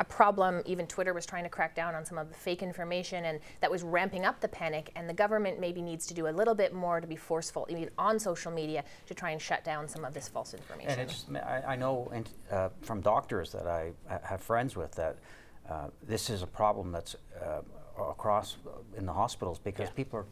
[0.00, 0.62] a problem.
[0.66, 3.70] Even Twitter was trying to crack down on some of the fake information, and that
[3.70, 4.90] was ramping up the panic.
[4.96, 7.88] And the government maybe needs to do a little bit more to be forceful, even
[7.96, 10.90] on social media, to try and shut down some of this false information.
[10.90, 12.10] And it's, I, I know
[12.50, 13.92] uh, from doctors that I
[14.22, 15.16] have friends with that
[15.70, 17.60] uh, this is a problem that's uh,
[17.98, 18.56] across
[18.96, 19.96] in the hospitals because yeah.
[19.96, 20.26] people are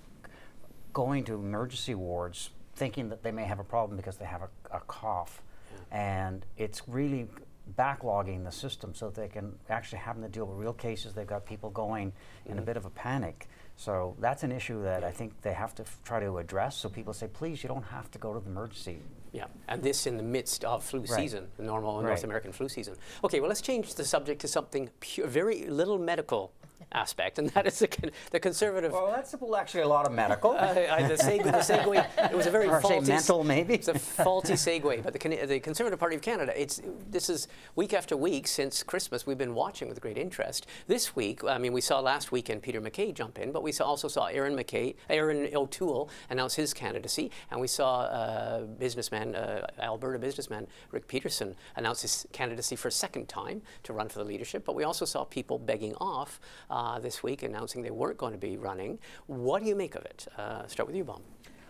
[0.92, 4.76] going to emergency wards thinking that they may have a problem because they have a,
[4.76, 5.42] a cough.
[5.90, 6.24] Yeah.
[6.24, 7.28] And it's really
[7.76, 11.14] backlogging the system so they can actually having to deal with real cases.
[11.14, 12.52] They've got people going mm-hmm.
[12.52, 12.66] in a mm-hmm.
[12.66, 13.48] bit of a panic.
[13.76, 16.76] So that's an issue that I think they have to f- try to address.
[16.76, 18.98] So people say, please, you don't have to go to the emergency.
[19.32, 21.08] Yeah, and this in the midst of flu right.
[21.10, 22.08] season, the normal right.
[22.08, 22.94] North American flu season.
[23.22, 26.52] Okay, well, let's change the subject to something pure, very little medical
[26.92, 27.88] aspect, and that is the,
[28.30, 28.92] the conservative.
[28.92, 30.52] Well, that's actually a lot of medical.
[30.52, 33.08] Uh, I, the, segue, the segue, it was a very or faulty.
[33.08, 33.74] mental, maybe.
[33.74, 36.58] It's a faulty segue, but the, the Conservative Party of Canada.
[36.60, 39.26] It's this is week after week since Christmas.
[39.26, 40.66] We've been watching with great interest.
[40.86, 43.84] This week, I mean, we saw last weekend Peter MacKay jump in, but we saw,
[43.84, 49.66] also saw Erin MacKay, Erin O'Toole announce his candidacy, and we saw uh, businessman, uh,
[49.78, 54.24] Alberta businessman Rick Peterson announce his candidacy for a second time to run for the
[54.24, 54.64] leadership.
[54.64, 56.40] But we also saw people begging off
[56.70, 58.98] uh, this week, announcing they weren't going to be running.
[59.26, 60.26] What do you make of it?
[60.36, 61.20] Uh, start with you, Bob.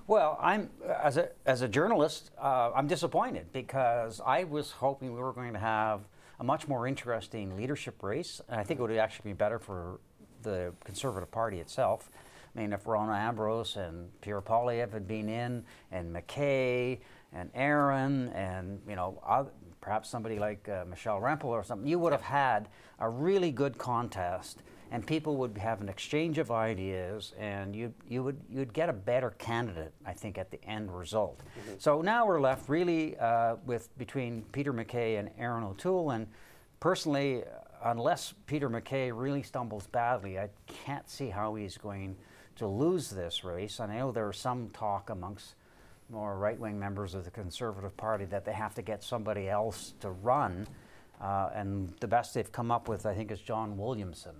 [0.07, 0.70] Well, I'm
[1.03, 5.53] as a as a journalist, uh, I'm disappointed because I was hoping we were going
[5.53, 6.03] to have
[6.38, 9.99] a much more interesting leadership race, and I think it would actually be better for
[10.42, 12.09] the Conservative Party itself.
[12.55, 17.01] I mean, if Rona Ambrose and Pierre Poilievre had been in, and MacKay
[17.32, 22.12] and Erin and you know perhaps somebody like uh, Michelle Rempel or something, you would
[22.12, 22.68] have had
[23.01, 28.22] a really good contest and people would have an exchange of ideas and you, you
[28.22, 31.39] would you'd get a better candidate i think at the end result.
[31.39, 31.74] Mm-hmm.
[31.78, 36.26] so now we're left really uh, with between peter mackay and erin o'toole and
[36.80, 37.43] personally
[37.84, 42.16] unless peter mackay really stumbles badly i can't see how he's going
[42.57, 43.80] to lose this race.
[43.80, 45.55] And i know there's some talk amongst
[46.09, 50.11] more right-wing members of the conservative party that they have to get somebody else to
[50.11, 50.66] run
[51.20, 54.34] uh, and the best they've come up with, I think, is John Williamson,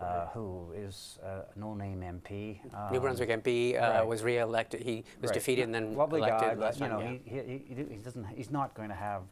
[0.00, 2.60] uh, who is a no-name MP.
[2.74, 4.06] Um, New Brunswick MP uh, right.
[4.06, 4.80] was re-elected.
[4.80, 5.34] He was right.
[5.34, 7.42] defeated and then Lovely elected guy, but you know, yeah.
[7.42, 8.26] he, he, he, doesn't.
[8.28, 9.22] He's not going to have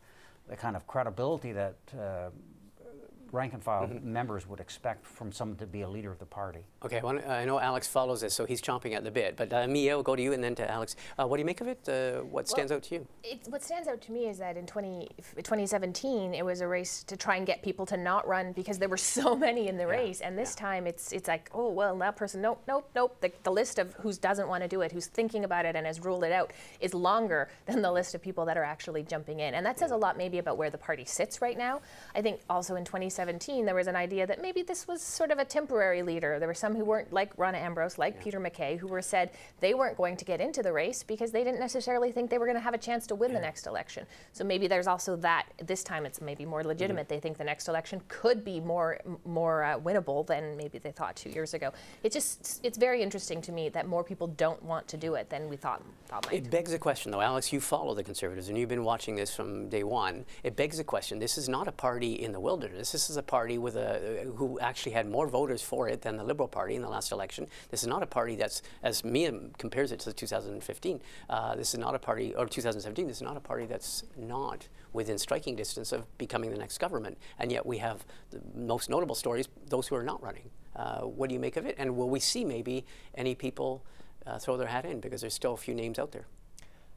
[0.49, 2.31] the kind of credibility that uh,
[3.33, 4.12] rank and file mm-hmm.
[4.12, 6.61] members would expect from someone to be a leader of the party.
[6.85, 9.37] Okay, well, I know Alex follows this, so he's chomping at the bit.
[9.37, 10.97] But uh, Mia, we'll go to you and then to Alex.
[11.18, 11.89] Uh, what do you make of it?
[11.89, 13.07] Uh, what stands well, out to you?
[13.24, 17.03] It, what stands out to me is that in 20, 2017, it was a race
[17.05, 19.85] to try and get people to not run because there were so many in the
[19.85, 19.91] yeah.
[19.91, 20.20] race.
[20.20, 20.66] And this yeah.
[20.66, 23.20] time, it's it's like, oh well, that person, nope, nope, nope.
[23.20, 25.87] The, the list of who doesn't want to do it, who's thinking about it, and
[25.87, 29.41] has ruled it out, is longer than the list of people that are actually jumping
[29.41, 29.55] in.
[29.55, 31.81] And that says a lot, maybe, about where the party sits right now.
[32.14, 35.39] I think also in 2017, there was an idea that maybe this was sort of
[35.39, 36.39] a temporary leader.
[36.39, 38.23] There were some who weren't like Rona Ambrose, like yeah.
[38.23, 41.45] Peter MacKay, who were said they weren't going to get into the race because they
[41.45, 43.39] didn't necessarily think they were going to have a chance to win yeah.
[43.39, 44.07] the next election.
[44.33, 45.47] So maybe there's also that.
[45.64, 47.07] This time it's maybe more legitimate.
[47.07, 47.14] Mm-hmm.
[47.14, 51.17] They think the next election could be more more uh, winnable than maybe they thought
[51.17, 51.73] two years ago.
[52.03, 55.31] It just it's very interesting to me that more people don't want to do it
[55.31, 55.83] than we thought.
[56.07, 57.53] thought it begs a question, though, Alex.
[57.53, 60.25] You follow the Conservatives and you've been watching this from day one.
[60.43, 61.19] It begs a question.
[61.19, 62.93] This is not a party in the wilderness.
[62.93, 66.25] This is a party with a who actually had more voters for it than the
[66.25, 67.47] Liberal Party in the last election.
[67.71, 71.01] This is not a party that's, as Mia compares it to 2015,
[71.31, 74.67] uh, this is not a party, or 2017, this is not a party that's not
[74.93, 77.19] within striking distance of becoming the next government.
[77.39, 80.51] And yet we have the most notable stories, those who are not running.
[80.75, 81.77] Uh, what do you make of it?
[81.79, 82.85] And will we see maybe
[83.15, 83.85] any people
[84.27, 85.01] uh, throw their hat in?
[85.01, 86.27] Because there's still a few names out there.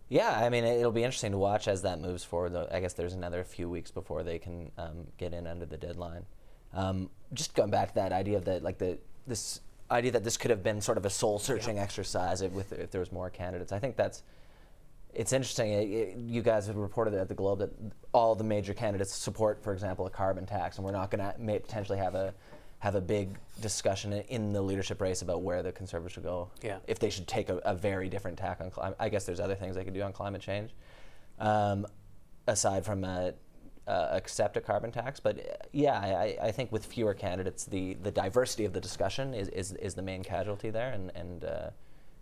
[0.09, 2.55] Yeah, I mean, it'll be interesting to watch as that moves forward.
[2.71, 6.25] I guess there's another few weeks before they can um, get in under the deadline.
[6.73, 8.97] Um, just going back to that idea of that, like the
[9.27, 11.83] this idea that this could have been sort of a soul searching yeah.
[11.83, 13.71] exercise if, with, if there was more candidates.
[13.71, 14.23] I think that's
[15.13, 15.71] it's interesting.
[15.71, 17.71] It, it, you guys have reported at the Globe that
[18.11, 21.59] all the major candidates support, for example, a carbon tax, and we're not going to
[21.59, 22.33] potentially have a
[22.79, 26.49] have a big discussion in the leadership race about where the conservatives should go.
[26.61, 26.77] Yeah.
[26.87, 29.55] If they should take a, a very different tack on climate, I guess there's other
[29.55, 30.71] things they could do on climate change,
[31.39, 31.85] um,
[32.47, 33.31] aside from uh,
[33.85, 35.19] uh, accept a carbon tax.
[35.19, 35.41] But uh,
[35.73, 39.73] yeah, I, I, think with fewer candidates, the, the diversity of the discussion is, is,
[39.73, 41.69] is the main casualty there, and, and uh,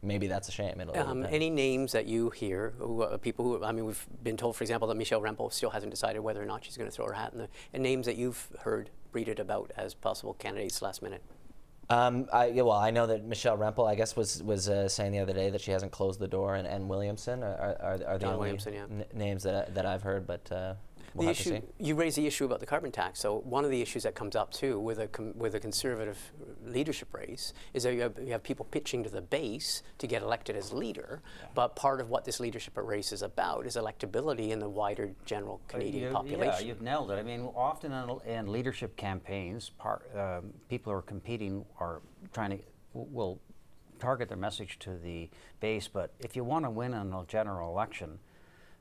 [0.01, 0.81] maybe that's a shame.
[0.95, 4.55] Um, any names that you hear, who, uh, people who, I mean, we've been told,
[4.55, 7.07] for example, that Michelle Rempel still hasn't decided whether or not she's going to throw
[7.07, 11.01] her hat in the, and names that you've heard breeded about as possible candidates last
[11.01, 11.23] minute.
[11.89, 15.13] Um, I, yeah, well, I know that Michelle Rempel, I guess, was was uh, saying
[15.13, 18.17] the other day that she hasn't closed the door, and, and Williamson are, are, are
[18.17, 20.73] the John only n- names that, that I've heard, but uh,
[21.17, 23.19] We'll the issue, you raise the issue about the carbon tax.
[23.19, 26.17] So one of the issues that comes up too with a com- with a conservative
[26.65, 30.21] leadership race is that you have, you have, people pitching to the base to get
[30.21, 31.21] elected as leader.
[31.41, 31.47] Yeah.
[31.55, 35.59] But part of what this leadership race is about is electability in the wider general
[35.67, 36.61] Canadian you, population.
[36.61, 37.15] Yeah, you've nailed it.
[37.15, 42.01] I mean, often in, in leadership campaigns, part, um, people are competing or
[42.31, 42.59] trying to
[42.93, 43.39] will
[43.99, 45.87] target their message to the base.
[45.87, 48.19] But if you want to win in a general election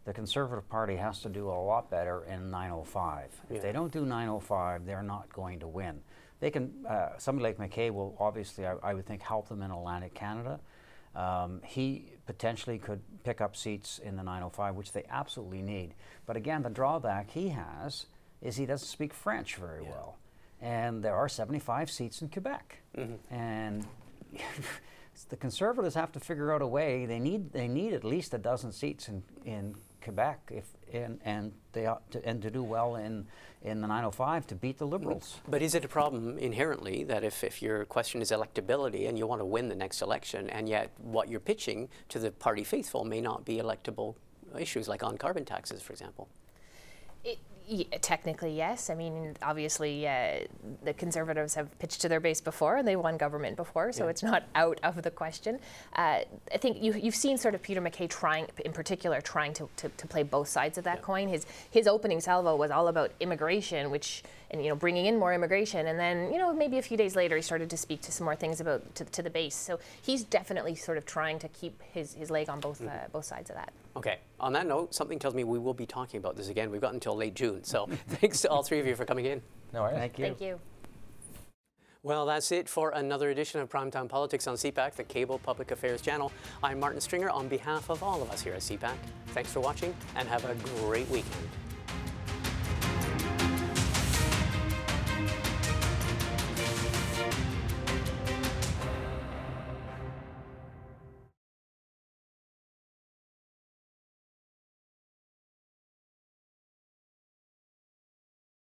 [0.06, 3.42] the Conservative Party has to do a lot better in 905.
[3.50, 3.56] Yeah.
[3.56, 6.00] If they don't do 905, they're not going to win.
[6.38, 9.72] They can, uh, somebody like MacKay will obviously, I, I, would think, help them in
[9.72, 10.60] Atlantic Canada.
[11.16, 15.94] Um, he potentially could pick up seats in the 905, which they absolutely need.
[16.24, 18.06] But again, the drawback he has
[18.40, 19.90] is he doesn't speak French very yeah.
[19.90, 20.18] well.
[20.60, 22.78] And there are 75 seats in Quebec.
[22.96, 23.34] Mm-hmm.
[23.34, 23.86] And
[25.30, 27.06] the Conservatives have to figure out a way.
[27.06, 29.74] They need, they need at least a dozen seats in, in
[30.06, 33.26] Quebec if and and they ought to, and to do well in
[33.62, 35.38] in the 905 to beat the Liberals.
[35.40, 35.50] Mm-hmm.
[35.50, 39.26] But is it a problem inherently that if, if your question is electability and you
[39.26, 43.04] want to win the next election, and yet what you're pitching to the party faithful
[43.04, 44.14] may not be electable
[44.56, 46.28] issues like on carbon taxes, for example?
[47.24, 47.38] It,
[48.00, 48.90] technically, yes.
[48.90, 50.40] I mean, obviously, uh,
[50.84, 54.10] the Conservatives have pitched to their base before, and they won government before, so yeah.
[54.10, 55.58] it's not out of the question.
[55.94, 56.20] Uh,
[56.52, 59.88] I think you, have seen sort of Peter MacKay trying, in particular, trying to, to,
[59.88, 61.02] to play both sides of that yeah.
[61.02, 61.28] coin.
[61.28, 65.34] His his opening salvo was all about immigration, which and you know bringing in more
[65.34, 68.12] immigration, and then you know maybe a few days later he started to speak to
[68.12, 69.56] some more things about to, to the base.
[69.56, 72.88] So he's definitely sort of trying to keep his, his leg on both mm-hmm.
[72.88, 73.72] uh, both sides of that.
[73.96, 74.18] Okay.
[74.38, 76.70] On that note, something tells me we will be talking about this again.
[76.70, 77.64] We've got until late June.
[77.64, 79.42] So thanks to all three of you for coming in.
[79.72, 79.96] No worries.
[79.96, 80.24] Thank you.
[80.26, 80.60] Thank you.
[82.02, 86.00] Well, that's it for another edition of Primetime Politics on CPAC, the cable public affairs
[86.00, 86.30] channel.
[86.62, 88.94] I'm Martin Stringer on behalf of all of us here at CPAC.
[89.28, 91.48] Thanks for watching and have a great weekend.